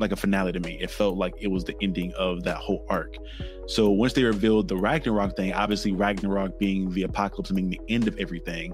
like 0.00 0.12
a 0.12 0.16
finale 0.16 0.50
to 0.50 0.60
me. 0.60 0.78
It 0.80 0.90
felt 0.90 1.16
like 1.16 1.34
it 1.38 1.48
was 1.48 1.62
the 1.62 1.76
ending 1.82 2.12
of 2.14 2.42
that 2.44 2.56
whole 2.56 2.86
arc. 2.88 3.16
So 3.66 3.90
once 3.90 4.14
they 4.14 4.24
revealed 4.24 4.66
the 4.66 4.76
Ragnarok 4.76 5.36
thing, 5.36 5.52
obviously 5.52 5.92
Ragnarok 5.92 6.58
being 6.58 6.90
the 6.90 7.02
apocalypse, 7.02 7.50
being 7.50 7.68
the 7.68 7.80
end 7.90 8.08
of 8.08 8.18
everything, 8.18 8.72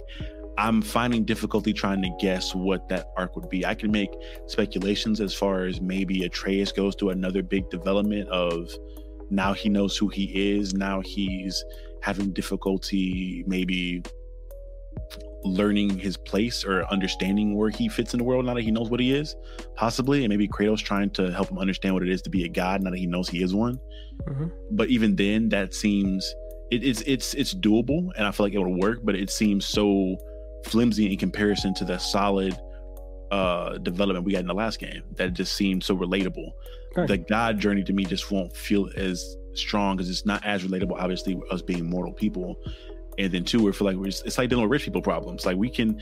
I'm 0.57 0.81
finding 0.81 1.25
difficulty 1.25 1.73
trying 1.73 2.01
to 2.03 2.17
guess 2.19 2.55
what 2.55 2.89
that 2.89 3.13
arc 3.17 3.37
would 3.37 3.51
be. 3.51 3.67
I 3.67 3.75
can 3.75 3.91
make 3.91 4.11
speculations 4.47 5.21
as 5.21 5.35
far 5.35 5.65
as 5.65 5.81
maybe 5.81 6.25
Atreus 6.25 6.73
goes 6.73 6.95
through 6.95 7.11
another 7.11 7.43
big 7.43 7.69
development 7.69 8.29
of 8.31 8.71
now 9.31 9.53
he 9.53 9.69
knows 9.69 9.97
who 9.97 10.09
he 10.09 10.57
is. 10.57 10.75
Now 10.75 11.01
he's 11.01 11.65
having 12.03 12.33
difficulty 12.33 13.45
maybe 13.47 14.03
learning 15.45 15.99
his 15.99 16.17
place 16.17 16.65
or 16.65 16.85
understanding 16.91 17.57
where 17.57 17.71
he 17.71 17.89
fits 17.89 18.15
in 18.15 18.19
the 18.19 18.25
world 18.25 18.45
now 18.45 18.55
that 18.55 18.63
he 18.63 18.71
knows 18.71 18.91
what 18.91 19.01
he 19.01 19.13
is, 19.13 19.37
possibly, 19.75 20.25
and 20.25 20.31
maybe 20.31 20.49
Kratos 20.49 20.83
trying 20.83 21.11
to 21.11 21.33
help 21.33 21.51
him 21.51 21.59
understand 21.59 21.95
what 21.95 22.03
it 22.03 22.09
is 22.09 22.23
to 22.23 22.31
be 22.31 22.45
a 22.45 22.49
god 22.49 22.83
now 22.83 22.91
that 22.91 22.99
he 22.99 23.07
knows 23.07 23.29
he 23.29 23.43
is 23.43 23.55
one. 23.55 23.79
Mm-hmm. 24.29 24.47
But 24.73 24.89
even 24.89 25.15
then, 25.15 25.49
that 25.51 25.75
seems 25.75 26.35
it, 26.71 26.85
it's 26.85 27.03
it's 27.03 27.35
it's 27.35 27.55
doable, 27.55 28.11
and 28.17 28.27
I 28.27 28.31
feel 28.31 28.47
like 28.47 28.55
it 28.55 28.59
would 28.59 28.83
work. 28.83 29.01
But 29.05 29.15
it 29.15 29.31
seems 29.31 29.65
so 29.67 30.17
flimsy 30.65 31.11
in 31.13 31.19
comparison 31.19 31.75
to 31.75 31.85
the 31.85 31.99
solid 31.99 32.59
uh 33.31 33.79
development 33.79 34.25
we 34.25 34.33
got 34.33 34.41
in 34.41 34.47
the 34.47 34.55
last 34.55 34.79
game 34.79 35.03
that 35.17 35.33
just 35.33 35.55
seemed 35.55 35.83
so 35.83 35.97
relatable. 35.97 36.51
The 37.07 37.19
god 37.19 37.59
journey 37.59 37.85
to 37.85 37.93
me 37.93 38.05
just 38.05 38.31
won't 38.31 38.57
feel 38.57 38.89
as 38.97 39.37
strong 39.53 39.97
because 39.97 40.09
it's 40.09 40.25
not 40.25 40.45
as 40.47 40.65
relatable. 40.65 40.99
Obviously, 40.99 41.39
us 41.51 41.61
being 41.61 41.89
mortal 41.89 42.13
people 42.13 42.57
and 43.19 43.33
then 43.33 43.45
two, 43.45 43.65
we 43.65 43.73
feel 43.73 43.87
like 43.87 43.97
we're 43.97 44.07
just, 44.07 44.27
it's 44.27 44.39
like 44.39 44.51
dealing 44.51 44.65
with 44.65 44.71
rich 44.71 44.85
people 44.85 45.03
problems. 45.03 45.47
Like 45.47 45.57
we 45.57 45.71
can 45.71 46.01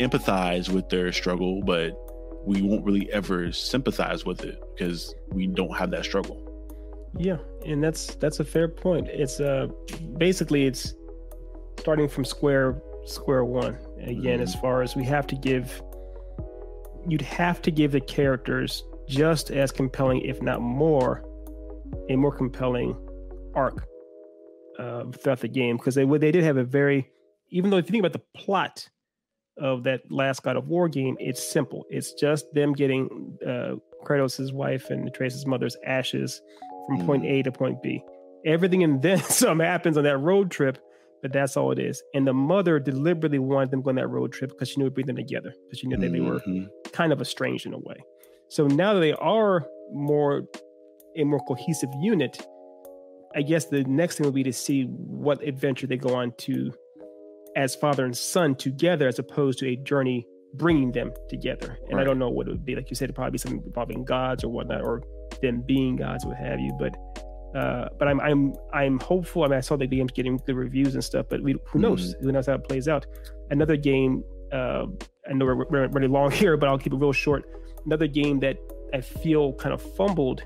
empathize 0.00 0.68
with 0.68 0.88
their 0.88 1.12
struggle, 1.12 1.62
but 1.62 1.96
we 2.44 2.62
won't 2.62 2.84
really 2.84 3.10
ever 3.12 3.52
sympathize 3.52 4.24
with 4.24 4.44
it 4.44 4.60
because 4.74 5.14
we 5.30 5.46
don't 5.46 5.76
have 5.76 5.90
that 5.90 6.04
struggle. 6.04 6.44
Yeah, 7.16 7.38
and 7.64 7.82
that's 7.82 8.14
that's 8.16 8.40
a 8.40 8.44
fair 8.44 8.68
point. 8.68 9.08
It's 9.08 9.40
uh 9.40 9.68
basically 10.18 10.66
it's 10.66 10.94
starting 11.78 12.08
from 12.08 12.24
square 12.24 12.82
square 13.06 13.44
one 13.44 13.78
again. 14.00 14.34
Mm-hmm. 14.34 14.42
As 14.42 14.54
far 14.56 14.82
as 14.82 14.94
we 14.94 15.04
have 15.04 15.26
to 15.28 15.36
give, 15.36 15.82
you'd 17.08 17.22
have 17.22 17.62
to 17.62 17.70
give 17.70 17.92
the 17.92 18.00
characters 18.00 18.84
just 19.08 19.50
as 19.50 19.72
compelling, 19.72 20.20
if 20.20 20.42
not 20.42 20.60
more, 20.60 21.24
a 22.10 22.16
more 22.16 22.32
compelling 22.32 22.96
arc 23.54 23.86
uh, 24.78 25.04
throughout 25.12 25.40
the 25.40 25.48
game 25.48 25.76
because 25.76 25.94
they 25.94 26.04
they 26.04 26.30
did 26.30 26.44
have 26.44 26.56
a 26.56 26.64
very 26.64 27.10
even 27.50 27.70
though 27.70 27.78
if 27.78 27.86
you 27.86 27.92
think 27.92 28.04
about 28.04 28.12
the 28.12 28.40
plot 28.40 28.88
of 29.56 29.84
that 29.84 30.02
last 30.10 30.42
God 30.42 30.56
of 30.56 30.68
War 30.68 30.88
game, 30.88 31.16
it's 31.18 31.42
simple. 31.42 31.84
It's 31.90 32.12
just 32.12 32.46
them 32.54 32.72
getting 32.72 33.36
uh, 33.44 33.74
Kratos' 34.04 34.52
wife 34.52 34.90
and 34.90 35.08
Atreus's 35.08 35.46
mother's 35.46 35.76
ashes 35.84 36.40
from 36.86 37.04
point 37.04 37.24
mm. 37.24 37.40
A 37.40 37.42
to 37.42 37.52
point 37.52 37.82
B. 37.82 38.02
Everything 38.46 38.84
and 38.84 39.02
then 39.02 39.18
some 39.18 39.60
happens 39.60 39.96
on 39.96 40.04
that 40.04 40.18
road 40.18 40.50
trip, 40.50 40.78
but 41.22 41.32
that's 41.32 41.56
all 41.56 41.72
it 41.72 41.78
is. 41.78 42.02
And 42.14 42.26
the 42.26 42.32
mother 42.32 42.78
deliberately 42.78 43.40
wanted 43.40 43.70
them 43.70 43.80
to 43.80 43.84
go 43.84 43.90
on 43.90 43.96
that 43.96 44.08
road 44.08 44.32
trip 44.32 44.50
because 44.50 44.68
she 44.68 44.78
knew 44.78 44.84
it 44.84 44.88
would 44.88 44.94
bring 44.94 45.06
them 45.06 45.16
together, 45.16 45.52
because 45.66 45.80
she 45.80 45.88
knew 45.88 45.96
that 45.96 46.12
they 46.12 46.20
were 46.20 46.38
mm-hmm. 46.40 46.66
Kind 46.92 47.12
of 47.12 47.20
estranged 47.20 47.66
in 47.66 47.74
a 47.74 47.78
way. 47.78 47.96
So 48.48 48.66
now 48.66 48.94
that 48.94 49.00
they 49.00 49.12
are 49.12 49.66
more 49.92 50.44
a 51.16 51.24
more 51.24 51.40
cohesive 51.40 51.90
unit, 52.00 52.46
I 53.34 53.42
guess 53.42 53.66
the 53.66 53.84
next 53.84 54.16
thing 54.16 54.24
will 54.24 54.32
be 54.32 54.42
to 54.44 54.52
see 54.52 54.84
what 54.84 55.42
adventure 55.42 55.86
they 55.86 55.96
go 55.96 56.14
on 56.14 56.32
to 56.38 56.72
as 57.56 57.74
father 57.74 58.04
and 58.04 58.16
son 58.16 58.54
together, 58.54 59.08
as 59.08 59.18
opposed 59.18 59.58
to 59.60 59.68
a 59.68 59.76
journey 59.76 60.26
bringing 60.54 60.92
them 60.92 61.12
together. 61.28 61.78
And 61.88 61.96
right. 61.96 62.02
I 62.02 62.04
don't 62.04 62.18
know 62.18 62.30
what 62.30 62.46
it 62.46 62.50
would 62.50 62.64
be. 62.64 62.74
Like 62.74 62.88
you 62.90 62.96
said, 62.96 63.06
it'd 63.06 63.16
probably 63.16 63.32
be 63.32 63.38
something 63.38 63.62
involving 63.66 64.04
gods 64.04 64.44
or 64.44 64.48
whatnot, 64.48 64.82
or 64.82 65.02
them 65.42 65.62
being 65.66 65.96
gods, 65.96 66.24
what 66.24 66.36
have 66.36 66.60
you. 66.60 66.72
But 66.78 66.96
uh, 67.54 67.88
but 67.98 68.08
I'm 68.08 68.20
I'm 68.20 68.54
I'm 68.72 69.00
hopeful. 69.00 69.44
I 69.44 69.48
mean, 69.48 69.58
I 69.58 69.60
saw 69.60 69.76
the 69.76 69.86
game's 69.86 70.12
getting 70.12 70.36
good 70.38 70.56
reviews 70.56 70.94
and 70.94 71.02
stuff, 71.02 71.26
but 71.28 71.42
we, 71.42 71.56
who 71.66 71.78
knows? 71.78 72.14
Mm-hmm. 72.14 72.24
Who 72.26 72.32
knows 72.32 72.46
how 72.46 72.54
it 72.54 72.68
plays 72.68 72.88
out? 72.88 73.06
Another 73.50 73.76
game. 73.76 74.22
Uh, 74.52 74.86
I 75.28 75.32
know 75.34 75.44
we're, 75.44 75.64
we're 75.66 75.88
really 75.88 76.08
long 76.08 76.30
here, 76.42 76.56
but 76.56 76.68
I'll 76.68 76.78
keep 76.78 76.92
it 76.92 76.96
real 76.96 77.12
short. 77.12 77.44
Another 77.86 78.06
game 78.06 78.40
that 78.40 78.58
I 78.92 79.00
feel 79.00 79.52
kind 79.54 79.72
of 79.72 79.82
fumbled 79.96 80.42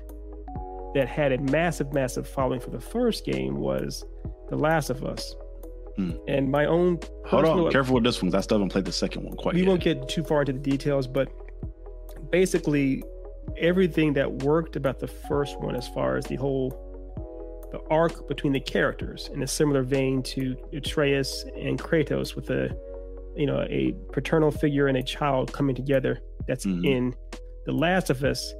that 0.95 1.07
had 1.07 1.31
a 1.31 1.37
massive, 1.39 1.93
massive 1.93 2.27
following 2.27 2.59
for 2.59 2.69
the 2.69 2.79
first 2.79 3.25
game 3.25 3.57
was 3.57 4.05
The 4.49 4.55
Last 4.55 4.89
of 4.89 5.03
Us. 5.03 5.35
Hmm. 5.95 6.11
And 6.27 6.49
my 6.49 6.65
own 6.65 6.99
hold 7.25 7.45
on, 7.45 7.71
careful 7.71 7.95
with 7.95 8.03
this 8.03 8.21
one. 8.21 8.29
because 8.29 8.39
I 8.39 8.41
still 8.41 8.57
haven't 8.57 8.69
played 8.69 8.85
the 8.85 8.91
second 8.91 9.23
one 9.23 9.35
quite. 9.35 9.53
We 9.53 9.61
yet. 9.61 9.69
won't 9.69 9.81
get 9.81 10.09
too 10.09 10.23
far 10.23 10.41
into 10.41 10.53
the 10.53 10.59
details, 10.59 11.07
but 11.07 11.31
basically, 12.31 13.03
everything 13.57 14.13
that 14.13 14.31
worked 14.43 14.75
about 14.75 14.99
the 14.99 15.07
first 15.07 15.59
one, 15.59 15.75
as 15.75 15.87
far 15.89 16.17
as 16.17 16.25
the 16.25 16.35
whole 16.35 16.79
the 17.71 17.79
arc 17.89 18.27
between 18.27 18.53
the 18.53 18.59
characters, 18.59 19.29
in 19.33 19.41
a 19.43 19.47
similar 19.47 19.83
vein 19.83 20.21
to 20.21 20.55
Atreus 20.73 21.45
and 21.55 21.79
Kratos, 21.79 22.35
with 22.35 22.49
a 22.49 22.75
you 23.35 23.45
know 23.45 23.65
a 23.69 23.93
paternal 24.11 24.51
figure 24.51 24.87
and 24.87 24.97
a 24.97 25.03
child 25.03 25.53
coming 25.53 25.75
together. 25.75 26.19
That's 26.47 26.65
mm-hmm. 26.65 26.85
in 26.85 27.15
The 27.65 27.71
Last 27.71 28.09
of 28.09 28.23
Us, 28.23 28.53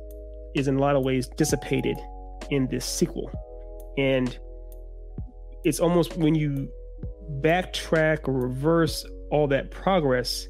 is 0.56 0.68
in 0.68 0.78
a 0.78 0.80
lot 0.80 0.96
of 0.96 1.04
ways 1.04 1.28
dissipated 1.28 1.98
in 2.50 2.68
this 2.68 2.86
sequel. 2.86 3.32
And 3.98 4.38
it's 5.64 5.80
almost 5.80 6.18
when 6.18 6.36
you 6.36 6.70
backtrack 7.42 8.28
or 8.28 8.34
reverse 8.34 9.06
all 9.32 9.48
that 9.48 9.72
progress, 9.72 10.48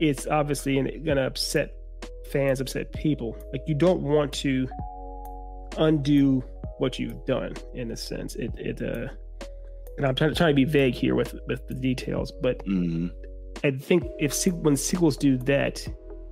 it's 0.00 0.26
obviously 0.26 0.74
going 0.76 1.16
to 1.16 1.26
upset 1.26 1.74
fans, 2.30 2.60
upset 2.60 2.92
people. 2.92 3.36
Like 3.52 3.62
you 3.66 3.74
don't 3.74 4.02
want 4.02 4.32
to 4.34 4.68
undo 5.78 6.42
what 6.78 6.98
you've 6.98 7.24
done 7.26 7.54
in 7.74 7.90
a 7.90 7.96
sense. 7.96 8.36
It 8.36 8.52
it 8.56 8.82
uh, 8.82 9.08
and 9.96 10.06
I'm 10.06 10.14
trying 10.14 10.30
to 10.30 10.36
trying 10.36 10.50
to 10.50 10.54
be 10.54 10.64
vague 10.64 10.94
here 10.94 11.14
with 11.14 11.34
with 11.46 11.66
the 11.68 11.74
details, 11.74 12.32
but 12.42 12.64
mm-hmm. 12.66 13.08
I 13.64 13.70
think 13.72 14.04
if 14.18 14.44
when 14.46 14.76
sequels 14.76 15.16
do 15.16 15.38
that, 15.38 15.86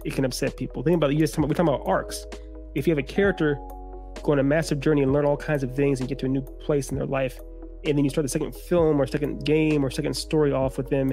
it 0.05 0.15
can 0.15 0.25
upset 0.25 0.57
people. 0.57 0.83
Think 0.83 0.97
about 0.97 1.11
it. 1.11 1.15
You 1.15 1.21
just 1.21 1.35
talking, 1.35 1.49
we're 1.49 1.55
talking 1.55 1.75
about 1.75 1.87
arcs. 1.87 2.27
If 2.75 2.87
you 2.87 2.93
have 2.93 2.99
a 2.99 3.07
character 3.07 3.57
go 4.23 4.33
on 4.33 4.39
a 4.39 4.43
massive 4.43 4.81
journey 4.81 5.03
and 5.03 5.13
learn 5.13 5.25
all 5.25 5.37
kinds 5.37 5.63
of 5.63 5.75
things 5.75 6.01
and 6.01 6.09
get 6.09 6.19
to 6.21 6.27
a 6.27 6.29
new 6.29 6.43
place 6.43 6.91
in 6.91 6.97
their 6.97 7.07
life, 7.07 7.39
and 7.85 7.97
then 7.97 8.05
you 8.05 8.11
start 8.11 8.25
the 8.25 8.29
second 8.29 8.55
film 8.55 9.01
or 9.01 9.07
second 9.07 9.45
game 9.45 9.85
or 9.85 9.91
second 9.91 10.15
story 10.15 10.53
off 10.53 10.77
with 10.77 10.89
them 10.89 11.13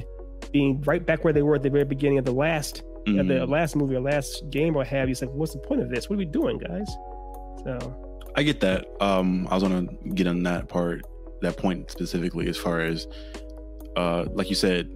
being 0.51 0.81
right 0.81 1.05
back 1.05 1.23
where 1.23 1.33
they 1.33 1.41
were 1.41 1.55
at 1.55 1.63
the 1.63 1.69
very 1.69 1.85
beginning 1.85 2.17
of 2.17 2.25
the 2.25 2.31
last 2.31 2.83
mm-hmm. 3.05 3.19
of 3.19 3.27
the 3.27 3.45
last 3.45 3.75
movie 3.75 3.95
or 3.95 4.01
last 4.01 4.49
game 4.49 4.75
or 4.75 4.83
have 4.83 5.07
you. 5.07 5.11
It's 5.11 5.21
like, 5.21 5.31
what's 5.31 5.53
the 5.53 5.59
point 5.59 5.81
of 5.81 5.89
this? 5.89 6.09
What 6.09 6.15
are 6.15 6.19
we 6.19 6.25
doing, 6.25 6.57
guys? 6.57 6.89
So 7.63 8.21
I 8.35 8.43
get 8.43 8.59
that. 8.61 8.85
Um, 8.99 9.47
I 9.49 9.55
was 9.55 9.63
gonna 9.63 9.87
get 10.13 10.27
on 10.27 10.43
that 10.43 10.67
part, 10.67 11.01
that 11.41 11.57
point 11.57 11.91
specifically, 11.91 12.47
as 12.47 12.57
far 12.57 12.81
as, 12.81 13.07
uh, 13.97 14.25
like 14.33 14.49
you 14.49 14.55
said, 14.55 14.89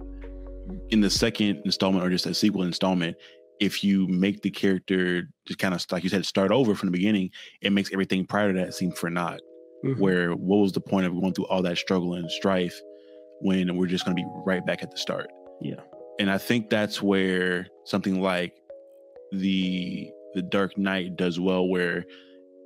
in 0.90 1.00
the 1.00 1.10
second 1.10 1.62
installment 1.64 2.04
or 2.04 2.10
just 2.10 2.26
a 2.26 2.34
sequel 2.34 2.62
installment, 2.62 3.16
if 3.60 3.82
you 3.82 4.06
make 4.08 4.42
the 4.42 4.50
character 4.50 5.28
just 5.46 5.58
kind 5.58 5.74
of 5.74 5.84
like 5.90 6.04
you 6.04 6.10
said, 6.10 6.26
start 6.26 6.50
over 6.50 6.74
from 6.74 6.88
the 6.88 6.92
beginning, 6.92 7.30
it 7.62 7.72
makes 7.72 7.92
everything 7.92 8.26
prior 8.26 8.52
to 8.52 8.58
that 8.58 8.74
seem 8.74 8.92
for 8.92 9.10
naught. 9.10 9.40
Mm-hmm. 9.84 10.00
Where 10.00 10.32
what 10.32 10.58
was 10.58 10.72
the 10.72 10.80
point 10.80 11.06
of 11.06 11.12
going 11.12 11.34
through 11.34 11.46
all 11.46 11.62
that 11.62 11.78
struggle 11.78 12.14
and 12.14 12.30
strife 12.30 12.78
when 13.40 13.76
we're 13.76 13.86
just 13.86 14.04
going 14.04 14.16
to 14.16 14.22
be 14.22 14.28
right 14.44 14.64
back 14.64 14.82
at 14.82 14.90
the 14.90 14.96
start? 14.96 15.30
Yeah, 15.60 15.80
and 16.18 16.30
I 16.30 16.38
think 16.38 16.70
that's 16.70 17.02
where 17.02 17.66
something 17.84 18.20
like 18.20 18.54
the 19.32 20.10
the 20.34 20.42
Dark 20.42 20.76
Knight 20.78 21.16
does 21.16 21.38
well, 21.38 21.68
where 21.68 22.04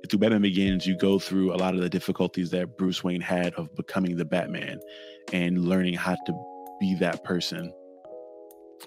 through 0.09 0.19
Batman 0.19 0.41
Begins, 0.41 0.85
you 0.85 0.97
go 0.97 1.19
through 1.19 1.53
a 1.53 1.57
lot 1.57 1.75
of 1.75 1.81
the 1.81 1.89
difficulties 1.89 2.49
that 2.51 2.77
Bruce 2.77 3.03
Wayne 3.03 3.21
had 3.21 3.53
of 3.55 3.73
becoming 3.75 4.17
the 4.17 4.25
Batman 4.25 4.79
and 5.31 5.65
learning 5.65 5.93
how 5.93 6.15
to 6.25 6.33
be 6.79 6.95
that 6.95 7.23
person. 7.23 7.73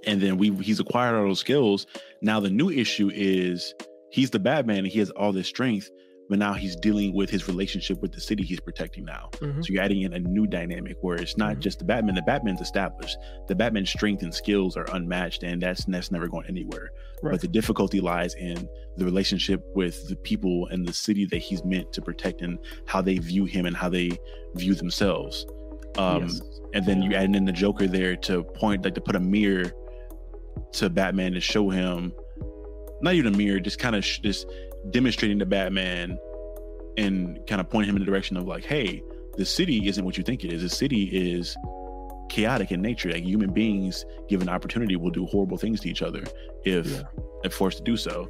And 0.07 0.21
then 0.21 0.37
we 0.39 0.55
he's 0.57 0.81
acquired 0.81 1.17
all 1.17 1.25
those 1.25 1.41
skills. 1.41 1.87
Now 2.21 2.41
the 2.41 2.51
new 2.51 2.71
issue 2.71 3.11
is 3.15 3.75
he's 4.11 4.31
the 4.31 4.41
Batman 4.41 4.79
and 4.79 4.89
he 4.89 4.99
has 4.99 5.11
all 5.11 5.33
this 5.33 5.49
strength, 5.49 5.89
but 6.29 6.39
now 6.39 6.55
he's 6.55 6.75
dealing 6.77 7.15
with 7.15 7.29
his 7.29 7.49
relationship 7.49 8.01
with 8.01 8.13
the 8.13 8.21
city 8.21 8.43
he's 8.43 8.61
protecting 8.61 9.05
now. 9.05 9.29
Mm-hmm. 9.33 9.63
So 9.63 9.73
you're 9.73 9.83
adding 9.83 10.03
in 10.03 10.15
a 10.15 10.19
new 10.19 10.47
dynamic 10.47 10.97
where 11.03 11.17
it's 11.17 11.37
not 11.37 11.53
mm-hmm. 11.53 11.61
just 11.61 11.79
the 11.81 11.85
Batman. 11.85 12.15
The 12.15 12.23
Batman's 12.23 12.61
established. 12.61 13.17
The 13.47 13.55
Batman's 13.55 13.91
strength 13.91 14.23
and 14.23 14.35
skills 14.35 14.77
are 14.77 14.87
unmatched, 14.93 15.43
and 15.43 15.61
that's 15.63 15.85
that's 15.85 16.11
never 16.11 16.29
going 16.29 16.47
anywhere. 16.47 16.91
Right. 17.23 17.33
But 17.33 17.41
the 17.41 17.49
difficulty 17.49 18.01
lies 18.01 18.35
in 18.35 18.69
the 18.97 19.05
relationship 19.05 19.63
with 19.75 20.09
the 20.09 20.17
people 20.17 20.67
and 20.69 20.87
the 20.87 20.93
city 20.93 21.27
that 21.27 21.39
he's 21.39 21.65
meant 21.65 21.93
to 21.93 22.03
protect, 22.03 22.41
and 22.43 22.59
how 22.87 23.03
they 23.03 23.19
view 23.19 23.45
him 23.45 23.67
and 23.67 23.77
how 23.77 23.89
they 23.89 24.19
view 24.55 24.75
themselves. 24.75 25.47
Um, 25.99 26.23
yes. 26.23 26.41
And 26.73 26.85
then 26.87 27.03
you 27.03 27.15
add 27.15 27.37
in 27.37 27.45
the 27.45 27.53
Joker 27.53 27.87
there 27.87 28.17
to 28.17 28.43
point, 28.43 28.85
like 28.85 28.95
to 28.95 29.01
put 29.01 29.15
a 29.15 29.21
mirror 29.21 29.73
to 30.73 30.91
Batman 30.91 31.33
to 31.33 31.41
show 31.41 31.69
him, 31.69 32.13
not 33.01 33.15
even 33.15 33.35
a 33.35 33.37
mirror, 33.37 33.61
just 33.61 33.79
kind 33.79 33.95
of 33.95 34.05
sh- 34.05 34.19
just 34.21 34.47
demonstrating 34.91 35.39
to 35.39 35.47
Batman 35.47 36.19
and 36.97 37.39
kind 37.47 37.61
of 37.61 37.69
pointing 37.69 37.91
him 37.91 37.97
in 37.97 38.03
the 38.03 38.07
direction 38.07 38.37
of 38.37 38.47
like, 38.47 38.65
hey, 38.65 39.03
the 39.37 39.45
city 39.45 39.89
isn't 39.89 40.05
what 40.05 40.17
you 40.17 40.25
think 40.25 40.45
it 40.45 40.53
is. 40.53 40.63
The 40.63 40.69
city 40.69 41.05
is 41.13 41.57
chaotic 42.29 42.73
in 42.73 42.81
nature. 42.81 43.11
Like 43.11 43.25
human 43.25 43.53
beings, 43.53 44.05
given 44.29 44.49
opportunity, 44.49 44.97
will 44.97 45.11
do 45.11 45.27
horrible 45.27 45.57
things 45.57 45.81
to 45.81 45.91
each 45.91 46.03
other 46.03 46.25
if 46.65 46.87
yeah. 46.87 47.03
if 47.43 47.53
forced 47.53 47.79
to 47.79 47.85
do 47.85 47.97
so. 47.97 48.29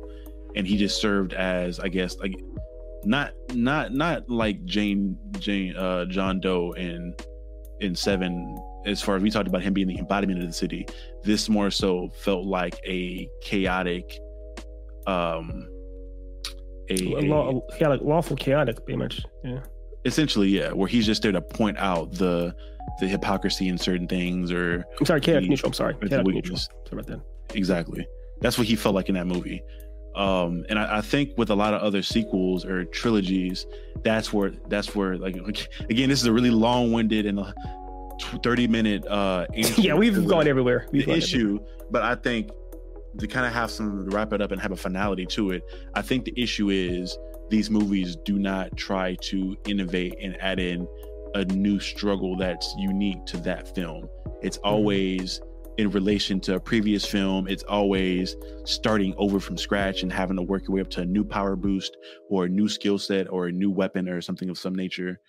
And 0.56 0.66
he 0.66 0.76
just 0.76 1.00
served 1.00 1.34
as, 1.34 1.80
I 1.80 1.88
guess, 1.88 2.16
like 2.18 2.34
not 3.04 3.32
not 3.52 3.92
not 3.92 4.28
like 4.28 4.64
Jane 4.64 5.18
Jane 5.38 5.76
uh 5.76 6.06
John 6.06 6.40
Doe 6.40 6.72
in 6.72 7.14
in 7.80 7.94
seven 7.94 8.56
as 8.86 9.02
far 9.02 9.16
as 9.16 9.22
we 9.22 9.30
talked 9.30 9.48
about 9.48 9.62
him 9.62 9.72
being 9.72 9.88
the 9.88 9.98
embodiment 9.98 10.40
of 10.40 10.46
the 10.46 10.52
city 10.52 10.86
this 11.22 11.48
more 11.48 11.70
so 11.70 12.08
felt 12.14 12.46
like 12.46 12.78
a 12.86 13.28
chaotic 13.42 14.18
um 15.06 15.68
a, 16.90 16.94
a, 16.94 17.20
law, 17.22 17.60
chaotic, 17.78 18.02
lawful 18.02 18.36
chaotic, 18.36 18.84
pretty 18.84 18.98
much. 18.98 19.22
Yeah. 19.42 19.60
Essentially, 20.04 20.48
yeah, 20.48 20.72
where 20.72 20.88
he's 20.88 21.06
just 21.06 21.22
there 21.22 21.32
to 21.32 21.40
point 21.40 21.78
out 21.78 22.12
the 22.12 22.54
the 23.00 23.08
hypocrisy 23.08 23.68
in 23.68 23.78
certain 23.78 24.06
things, 24.06 24.52
or 24.52 24.84
I'm 25.00 25.06
sorry, 25.06 25.20
chaotic 25.20 25.44
the, 25.44 25.50
neutral. 25.50 25.70
I'm 25.70 25.74
sorry, 25.74 25.94
chaotic 25.94 26.26
neutral. 26.26 26.58
Sorry 26.58 26.70
about 26.92 27.06
that. 27.06 27.20
Exactly. 27.54 28.06
That's 28.40 28.58
what 28.58 28.66
he 28.66 28.76
felt 28.76 28.94
like 28.94 29.08
in 29.08 29.14
that 29.14 29.26
movie. 29.26 29.62
Um, 30.14 30.64
and 30.68 30.78
I, 30.78 30.98
I, 30.98 31.00
think 31.00 31.30
with 31.36 31.50
a 31.50 31.56
lot 31.56 31.74
of 31.74 31.82
other 31.82 32.00
sequels 32.00 32.64
or 32.64 32.84
trilogies, 32.84 33.66
that's 34.04 34.32
where 34.32 34.52
that's 34.68 34.94
where 34.94 35.16
like 35.16 35.36
again, 35.90 36.08
this 36.08 36.20
is 36.20 36.26
a 36.26 36.32
really 36.32 36.50
long-winded 36.50 37.26
and 37.26 37.40
a 37.40 37.52
30 38.42 38.68
minute 38.68 39.06
uh 39.06 39.46
yeah 39.54 39.94
we've 39.94 40.26
gone 40.26 40.46
everywhere 40.46 40.86
we've 40.92 41.06
the 41.06 41.12
issue 41.12 41.56
everywhere. 41.56 41.86
but 41.90 42.02
i 42.02 42.14
think 42.14 42.50
to 43.18 43.26
kind 43.26 43.46
of 43.46 43.52
have 43.52 43.70
some 43.70 44.08
wrap 44.10 44.32
it 44.32 44.40
up 44.40 44.52
and 44.52 44.60
have 44.60 44.72
a 44.72 44.76
finality 44.76 45.26
to 45.26 45.50
it. 45.50 45.62
I 45.94 46.02
think 46.02 46.24
the 46.24 46.34
issue 46.40 46.70
is 46.70 47.16
these 47.50 47.70
movies 47.70 48.16
do 48.24 48.38
not 48.38 48.76
try 48.76 49.16
to 49.22 49.56
innovate 49.66 50.16
and 50.20 50.40
add 50.40 50.58
in 50.58 50.88
a 51.34 51.44
new 51.46 51.80
struggle 51.80 52.36
that's 52.36 52.74
unique 52.78 53.24
to 53.26 53.36
that 53.38 53.74
film. 53.74 54.08
It's 54.42 54.58
mm-hmm. 54.58 54.68
always 54.68 55.40
in 55.76 55.90
relation 55.90 56.40
to 56.40 56.54
a 56.54 56.60
previous 56.60 57.04
film. 57.04 57.48
It's 57.48 57.64
always 57.64 58.36
starting 58.64 59.14
over 59.16 59.40
from 59.40 59.56
scratch 59.58 60.02
and 60.02 60.12
having 60.12 60.36
to 60.36 60.42
work 60.42 60.68
your 60.68 60.76
way 60.76 60.80
up 60.80 60.90
to 60.90 61.00
a 61.00 61.06
new 61.06 61.24
power 61.24 61.56
boost 61.56 61.96
or 62.30 62.44
a 62.44 62.48
new 62.48 62.68
skill 62.68 62.98
set 62.98 63.30
or 63.30 63.46
a 63.46 63.52
new 63.52 63.70
weapon 63.70 64.08
or 64.08 64.20
something 64.20 64.48
of 64.48 64.58
some 64.58 64.74
nature, 64.74 65.20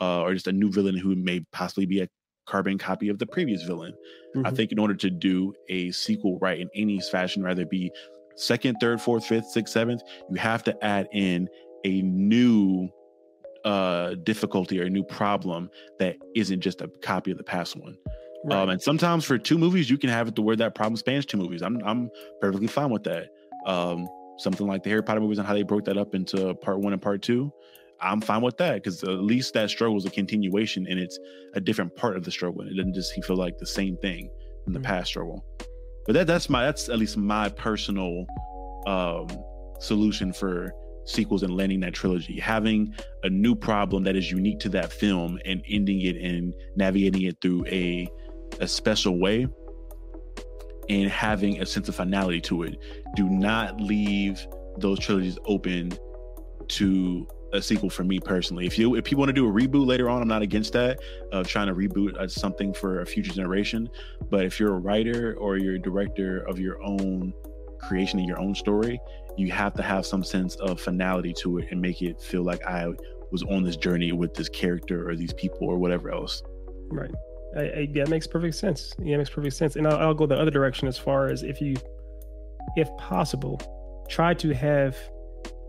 uh, 0.00 0.22
or 0.22 0.32
just 0.32 0.46
a 0.46 0.52
new 0.52 0.72
villain 0.72 0.96
who 0.96 1.14
may 1.14 1.40
possibly 1.52 1.84
be 1.84 2.00
a 2.00 2.08
carbon 2.46 2.78
copy 2.78 3.08
of 3.08 3.18
the 3.18 3.26
previous 3.26 3.62
villain. 3.62 3.92
Mm-hmm. 4.36 4.46
I 4.46 4.50
think 4.50 4.72
in 4.72 4.78
order 4.78 4.94
to 4.94 5.10
do 5.10 5.54
a 5.68 5.90
sequel 5.92 6.38
right 6.40 6.60
in 6.60 6.68
any 6.74 7.00
fashion, 7.00 7.42
rather 7.42 7.64
be 7.64 7.90
second, 8.36 8.76
third, 8.80 9.00
fourth, 9.00 9.26
fifth, 9.26 9.46
sixth, 9.46 9.72
seventh, 9.72 10.02
you 10.30 10.36
have 10.36 10.64
to 10.64 10.84
add 10.84 11.08
in 11.12 11.48
a 11.84 12.02
new 12.02 12.88
uh 13.64 14.14
difficulty 14.22 14.80
or 14.80 14.84
a 14.84 14.90
new 14.90 15.04
problem 15.04 15.68
that 15.98 16.16
isn't 16.34 16.60
just 16.60 16.80
a 16.80 16.88
copy 17.02 17.30
of 17.30 17.36
the 17.36 17.44
past 17.44 17.76
one. 17.76 17.96
Right. 18.44 18.56
Um, 18.56 18.70
and 18.70 18.80
sometimes 18.80 19.24
for 19.24 19.36
two 19.36 19.58
movies, 19.58 19.90
you 19.90 19.98
can 19.98 20.08
have 20.08 20.28
it 20.28 20.36
to 20.36 20.42
where 20.42 20.56
that 20.56 20.74
problem 20.74 20.96
spans 20.96 21.26
two 21.26 21.36
movies. 21.36 21.62
I'm 21.62 21.80
I'm 21.84 22.10
perfectly 22.40 22.68
fine 22.68 22.90
with 22.90 23.04
that. 23.04 23.28
Um, 23.66 24.08
something 24.38 24.66
like 24.66 24.82
the 24.82 24.88
Harry 24.88 25.02
Potter 25.02 25.20
movies 25.20 25.38
and 25.38 25.46
how 25.46 25.52
they 25.52 25.62
broke 25.62 25.84
that 25.84 25.98
up 25.98 26.14
into 26.14 26.54
part 26.54 26.80
one 26.80 26.94
and 26.94 27.02
part 27.02 27.20
two. 27.20 27.52
I'm 28.02 28.20
fine 28.20 28.42
with 28.42 28.56
that 28.58 28.74
because 28.74 29.02
at 29.02 29.10
least 29.22 29.54
that 29.54 29.70
struggle 29.70 29.96
is 29.96 30.06
a 30.06 30.10
continuation 30.10 30.86
and 30.88 30.98
it's 30.98 31.18
a 31.54 31.60
different 31.60 31.94
part 31.96 32.16
of 32.16 32.24
the 32.24 32.30
struggle. 32.30 32.62
It 32.62 32.76
doesn't 32.76 32.94
just 32.94 33.12
feel 33.24 33.36
like 33.36 33.58
the 33.58 33.66
same 33.66 33.96
thing 33.98 34.30
in 34.66 34.72
the 34.72 34.78
mm-hmm. 34.78 34.86
past 34.86 35.08
struggle. 35.08 35.44
But 36.06 36.14
that 36.14 36.26
that's 36.26 36.48
my 36.48 36.64
that's 36.64 36.88
at 36.88 36.98
least 36.98 37.16
my 37.16 37.48
personal 37.50 38.26
um, 38.86 39.28
solution 39.80 40.32
for 40.32 40.72
sequels 41.04 41.42
and 41.42 41.56
landing 41.56 41.80
that 41.80 41.92
trilogy. 41.92 42.38
Having 42.40 42.94
a 43.22 43.30
new 43.30 43.54
problem 43.54 44.04
that 44.04 44.16
is 44.16 44.30
unique 44.30 44.60
to 44.60 44.68
that 44.70 44.92
film 44.92 45.38
and 45.44 45.62
ending 45.68 46.00
it 46.00 46.16
and 46.16 46.54
navigating 46.76 47.22
it 47.22 47.36
through 47.40 47.66
a 47.66 48.08
a 48.60 48.66
special 48.66 49.18
way 49.18 49.46
and 50.88 51.08
having 51.08 51.60
a 51.60 51.66
sense 51.66 51.88
of 51.88 51.94
finality 51.94 52.40
to 52.40 52.62
it. 52.64 52.76
Do 53.14 53.28
not 53.28 53.80
leave 53.80 54.44
those 54.78 54.98
trilogies 54.98 55.38
open 55.44 55.92
to 56.68 57.28
a 57.52 57.60
sequel 57.60 57.90
for 57.90 58.04
me 58.04 58.20
personally. 58.20 58.66
If 58.66 58.78
you 58.78 58.94
if 58.94 59.10
you 59.10 59.16
want 59.16 59.28
to 59.28 59.32
do 59.32 59.48
a 59.48 59.52
reboot 59.52 59.86
later 59.86 60.08
on, 60.08 60.22
I'm 60.22 60.28
not 60.28 60.42
against 60.42 60.72
that 60.74 61.00
of 61.32 61.46
trying 61.46 61.66
to 61.68 61.74
reboot 61.74 62.16
uh, 62.16 62.28
something 62.28 62.72
for 62.72 63.00
a 63.00 63.06
future 63.06 63.32
generation. 63.32 63.88
But 64.30 64.44
if 64.44 64.60
you're 64.60 64.74
a 64.74 64.78
writer 64.78 65.36
or 65.38 65.56
you're 65.56 65.74
a 65.74 65.80
director 65.80 66.38
of 66.48 66.58
your 66.58 66.82
own 66.82 67.32
creation 67.80 68.18
and 68.18 68.28
your 68.28 68.40
own 68.40 68.54
story, 68.54 69.00
you 69.36 69.50
have 69.52 69.74
to 69.74 69.82
have 69.82 70.06
some 70.06 70.22
sense 70.22 70.54
of 70.56 70.80
finality 70.80 71.32
to 71.34 71.58
it 71.58 71.68
and 71.70 71.80
make 71.80 72.02
it 72.02 72.20
feel 72.20 72.42
like 72.42 72.64
I 72.66 72.88
was 73.30 73.42
on 73.44 73.62
this 73.62 73.76
journey 73.76 74.12
with 74.12 74.34
this 74.34 74.48
character 74.48 75.08
or 75.08 75.16
these 75.16 75.32
people 75.32 75.68
or 75.68 75.78
whatever 75.78 76.12
else. 76.12 76.42
Right. 76.90 77.10
I, 77.56 77.60
I, 77.60 77.88
it 77.94 78.08
makes 78.08 78.26
perfect 78.26 78.54
sense. 78.54 78.94
Yeah, 78.98 79.14
it 79.14 79.18
makes 79.18 79.30
perfect 79.30 79.56
sense. 79.56 79.76
And 79.76 79.86
I'll, 79.86 79.96
I'll 79.96 80.14
go 80.14 80.26
the 80.26 80.36
other 80.36 80.50
direction 80.50 80.88
as 80.88 80.98
far 80.98 81.28
as 81.28 81.42
if 81.42 81.60
you, 81.60 81.76
if 82.76 82.88
possible, 82.96 83.60
try 84.08 84.34
to 84.34 84.54
have 84.54 84.96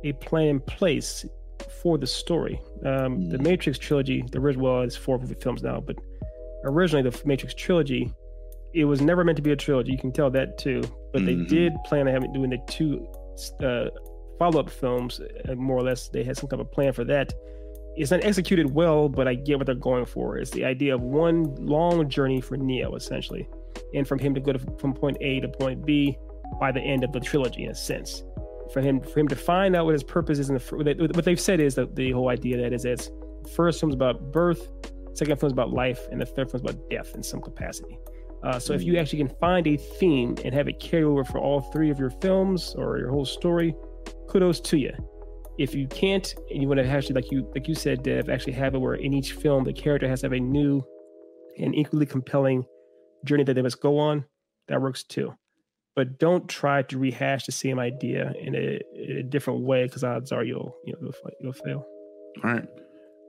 a 0.04 0.14
plan 0.14 0.48
in 0.48 0.60
place 0.60 1.26
for 1.70 1.98
the 1.98 2.08
story. 2.08 2.62
Um, 2.86 3.30
The 3.30 3.38
mm. 3.38 3.44
Matrix 3.44 3.78
trilogy, 3.78 4.24
the 4.32 4.40
original, 4.40 4.66
well, 4.66 4.82
it's 4.82 4.96
four 4.96 5.20
films 5.20 5.64
now, 5.64 5.80
but 5.80 5.98
originally 6.64 7.10
the 7.10 7.22
Matrix 7.26 7.54
trilogy, 7.54 8.14
it 8.74 8.86
was 8.86 9.02
never 9.02 9.24
meant 9.24 9.36
to 9.36 9.42
be 9.42 9.52
a 9.52 9.56
trilogy. 9.56 9.92
You 9.92 9.98
can 9.98 10.12
tell 10.12 10.30
that 10.32 10.58
too. 10.58 10.82
But 11.12 11.24
mm-hmm. 11.24 11.44
they 11.44 11.50
did 11.50 11.74
plan 11.86 12.08
on 12.08 12.14
having 12.14 12.32
doing 12.34 12.52
the 12.52 12.60
two 12.68 13.08
uh, 13.62 13.90
follow-up 14.40 14.70
films. 14.70 15.20
Uh, 15.20 15.56
more 15.56 15.78
or 15.78 15.84
less, 15.84 16.10
they 16.10 16.24
had 16.24 16.38
some 16.38 16.50
type 16.50 16.60
of 16.60 16.72
plan 16.72 16.94
for 16.94 17.04
that. 17.06 17.34
it's 17.96 18.12
not 18.12 18.24
executed 18.24 18.74
well, 18.74 19.10
but 19.10 19.28
I 19.28 19.36
get 19.36 19.58
what 19.58 19.66
they're 19.66 19.76
going 19.76 20.06
for. 20.06 20.38
It's 20.38 20.52
the 20.52 20.66
idea 20.66 20.96
of 20.96 21.02
one 21.02 21.56
long 21.56 22.10
journey 22.10 22.42
for 22.42 22.58
Neo, 22.58 22.96
essentially, 22.96 23.48
and 23.94 24.08
from 24.08 24.20
him 24.20 24.34
to 24.34 24.40
go 24.40 24.54
to, 24.54 24.60
from 24.80 24.94
point 24.94 25.18
A 25.22 25.40
to 25.42 25.50
point 25.50 25.86
B 25.86 26.18
by 26.60 26.72
the 26.72 26.82
end 26.82 27.04
of 27.04 27.12
the 27.12 27.20
trilogy, 27.20 27.66
in 27.66 27.72
a 27.72 27.76
sense. 27.76 28.24
For 28.74 28.82
him, 28.82 29.02
for 29.02 29.20
him 29.20 29.28
to 29.28 29.36
find 29.36 29.76
out 29.76 29.86
what 29.86 29.94
his 29.94 30.04
purpose 30.04 30.40
is, 30.40 30.50
in 30.50 30.56
the 30.56 31.12
what 31.14 31.26
they've 31.26 31.40
said 31.40 31.60
is 31.60 31.76
that 31.76 31.96
the 31.96 32.12
whole 32.12 32.30
idea 32.30 32.58
that 32.62 32.74
is 32.74 32.86
it's 32.86 33.10
first 33.56 33.80
film's 33.80 33.96
about 33.96 34.32
birth, 34.32 34.72
second 35.14 35.40
film's 35.40 35.54
about 35.54 35.72
life, 35.72 36.00
and 36.12 36.22
the 36.22 36.26
third 36.26 36.50
film's 36.50 36.62
about 36.62 36.90
death 36.90 37.14
in 37.16 37.24
some 37.24 37.42
capacity. 37.42 37.98
Uh, 38.44 38.58
so 38.58 38.74
if 38.74 38.82
you 38.82 38.98
actually 38.98 39.20
can 39.20 39.30
find 39.40 39.68
a 39.68 39.78
theme 39.78 40.36
and 40.44 40.54
have 40.54 40.68
it 40.68 40.80
carry 40.80 41.04
over 41.04 41.24
for 41.24 41.40
all 41.40 41.62
three 41.62 41.92
of 41.92 42.00
your 42.00 42.10
films 42.10 42.74
or 42.78 42.98
your 42.98 43.12
whole 43.12 43.26
story, 43.26 43.76
kudos 44.28 44.60
to 44.60 44.78
you. 44.78 44.94
If 45.60 45.76
you 45.76 45.88
can't, 45.88 46.34
and 46.50 46.62
you 46.62 46.68
want 46.68 46.80
to 46.80 46.88
actually, 46.88 47.16
like 47.16 47.32
you 47.32 47.52
like 47.54 47.68
you 47.68 47.76
said, 47.76 48.04
Dev, 48.04 48.30
actually 48.30 48.54
have 48.54 48.74
it 48.74 48.80
where 48.80 48.96
in 48.96 49.14
each 49.14 49.34
film 49.34 49.64
the 49.64 49.74
character 49.74 50.08
has 50.08 50.22
to 50.22 50.28
have 50.28 50.34
a 50.34 50.40
new 50.40 50.82
and 51.60 51.76
equally 51.76 52.06
compelling 52.06 52.66
journey 53.26 53.44
that 53.44 53.54
they 53.54 53.62
must 53.62 53.82
go 53.82 54.00
on, 54.00 54.26
that 54.70 54.82
works 54.82 55.04
too. 55.04 55.34
But 55.96 56.18
don't 56.18 56.48
try 56.48 56.84
to 56.84 56.98
rehash 56.98 57.46
the 57.46 57.52
same 57.52 57.78
idea 57.80 58.34
in 58.40 58.56
a, 58.56 58.80
in 58.96 59.18
a 59.18 59.24
different 59.24 59.62
way 59.62 59.84
because 59.84 60.04
odds 60.04 60.32
are 60.32 60.44
you'll 60.44 60.76
you 60.86 60.94
know 60.94 61.00
you'll, 61.02 61.32
you'll 61.42 61.54
fail. 61.54 61.86
All 62.44 62.54
right. 62.54 62.68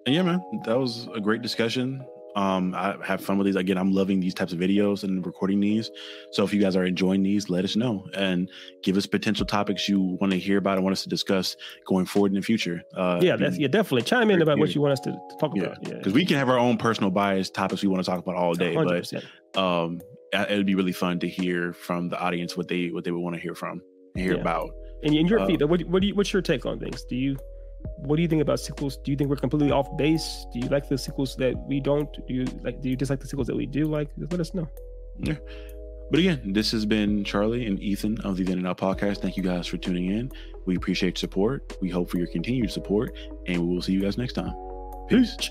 And 0.06 0.14
yeah, 0.14 0.22
man, 0.22 0.40
that 0.64 0.78
was 0.78 1.08
a 1.14 1.20
great 1.20 1.42
discussion. 1.42 2.04
Um, 2.34 2.74
I 2.74 2.96
have 3.04 3.22
fun 3.22 3.38
with 3.38 3.46
these. 3.46 3.56
Again, 3.56 3.76
I'm 3.76 3.92
loving 3.92 4.20
these 4.20 4.34
types 4.34 4.52
of 4.52 4.58
videos 4.58 5.04
and 5.04 5.24
recording 5.24 5.60
these. 5.60 5.90
So 6.32 6.44
if 6.44 6.52
you 6.52 6.60
guys 6.60 6.76
are 6.76 6.84
enjoying 6.84 7.22
these, 7.22 7.50
let 7.50 7.64
us 7.64 7.76
know 7.76 8.06
and 8.14 8.50
give 8.82 8.96
us 8.96 9.06
potential 9.06 9.44
topics 9.44 9.88
you 9.88 10.00
want 10.20 10.32
to 10.32 10.38
hear 10.38 10.58
about 10.58 10.78
and 10.78 10.84
want 10.84 10.92
us 10.92 11.02
to 11.02 11.08
discuss 11.08 11.56
going 11.86 12.06
forward 12.06 12.32
in 12.32 12.36
the 12.36 12.42
future. 12.42 12.82
Uh, 12.96 13.18
yeah, 13.20 13.36
that's 13.36 13.58
yeah, 13.58 13.68
definitely 13.68 14.02
chime 14.02 14.30
in 14.30 14.40
about 14.40 14.58
what 14.58 14.74
you 14.74 14.80
want 14.80 14.92
us 14.92 15.00
to, 15.00 15.12
talk 15.38 15.52
yeah. 15.54 15.64
about. 15.64 15.76
Yeah, 15.86 15.94
because 15.94 16.12
we 16.12 16.24
can 16.24 16.36
have 16.36 16.48
our 16.48 16.58
own 16.58 16.78
personal 16.78 17.10
bias 17.10 17.50
topics 17.50 17.82
we 17.82 17.88
want 17.88 18.02
to 18.02 18.10
talk 18.10 18.20
about 18.20 18.36
all 18.36 18.54
day, 18.54 18.74
100%. 18.74 19.24
but 19.52 19.60
um, 19.60 20.00
it 20.32 20.56
would 20.56 20.66
be 20.66 20.74
really 20.74 20.92
fun 20.92 21.18
to 21.20 21.28
hear 21.28 21.72
from 21.72 22.08
the 22.08 22.18
audience 22.18 22.56
what 22.56 22.68
they 22.68 22.88
what 22.88 23.04
they 23.04 23.10
would 23.10 23.20
want 23.20 23.34
to 23.36 23.40
hear 23.40 23.54
from 23.54 23.82
and 24.14 24.24
hear 24.24 24.34
yeah. 24.34 24.40
about. 24.40 24.70
And 25.02 25.14
in 25.14 25.26
your 25.26 25.40
uh, 25.40 25.46
feed, 25.46 25.62
what 25.62 25.82
what 25.82 26.00
do 26.00 26.08
you, 26.08 26.14
what's 26.14 26.32
your 26.32 26.42
take 26.42 26.64
on 26.66 26.78
things? 26.78 27.04
Do 27.04 27.16
you 27.16 27.36
what 27.96 28.16
do 28.16 28.22
you 28.22 28.28
think 28.28 28.42
about 28.42 28.60
sequels? 28.60 28.96
Do 28.98 29.10
you 29.10 29.16
think 29.16 29.30
we're 29.30 29.36
completely 29.36 29.70
off 29.70 29.88
base? 29.96 30.46
Do 30.52 30.60
you 30.60 30.68
like 30.68 30.88
the 30.88 30.96
sequels 30.96 31.36
that 31.36 31.56
we 31.66 31.80
don't? 31.80 32.12
Do 32.26 32.34
you 32.34 32.44
like? 32.62 32.80
Do 32.80 32.88
you 32.88 32.96
dislike 32.96 33.20
the 33.20 33.26
sequels 33.26 33.46
that 33.48 33.56
we 33.56 33.66
do 33.66 33.86
like? 33.86 34.08
Let 34.16 34.40
us 34.40 34.54
know. 34.54 34.68
Yeah. 35.18 35.36
But 36.10 36.20
again, 36.20 36.52
this 36.52 36.70
has 36.72 36.84
been 36.84 37.24
Charlie 37.24 37.66
and 37.66 37.80
Ethan 37.80 38.20
of 38.20 38.36
the 38.36 38.44
Then 38.44 38.54
and 38.54 38.64
Now 38.64 38.74
podcast. 38.74 39.18
Thank 39.22 39.36
you 39.36 39.42
guys 39.42 39.66
for 39.66 39.78
tuning 39.78 40.10
in. 40.10 40.30
We 40.66 40.76
appreciate 40.76 41.16
your 41.16 41.20
support. 41.20 41.76
We 41.80 41.88
hope 41.88 42.10
for 42.10 42.18
your 42.18 42.26
continued 42.26 42.70
support, 42.70 43.16
and 43.46 43.66
we 43.66 43.74
will 43.74 43.82
see 43.82 43.92
you 43.92 44.02
guys 44.02 44.18
next 44.18 44.34
time. 44.34 44.52
Peace. 45.08 45.36
Peace. 45.36 45.50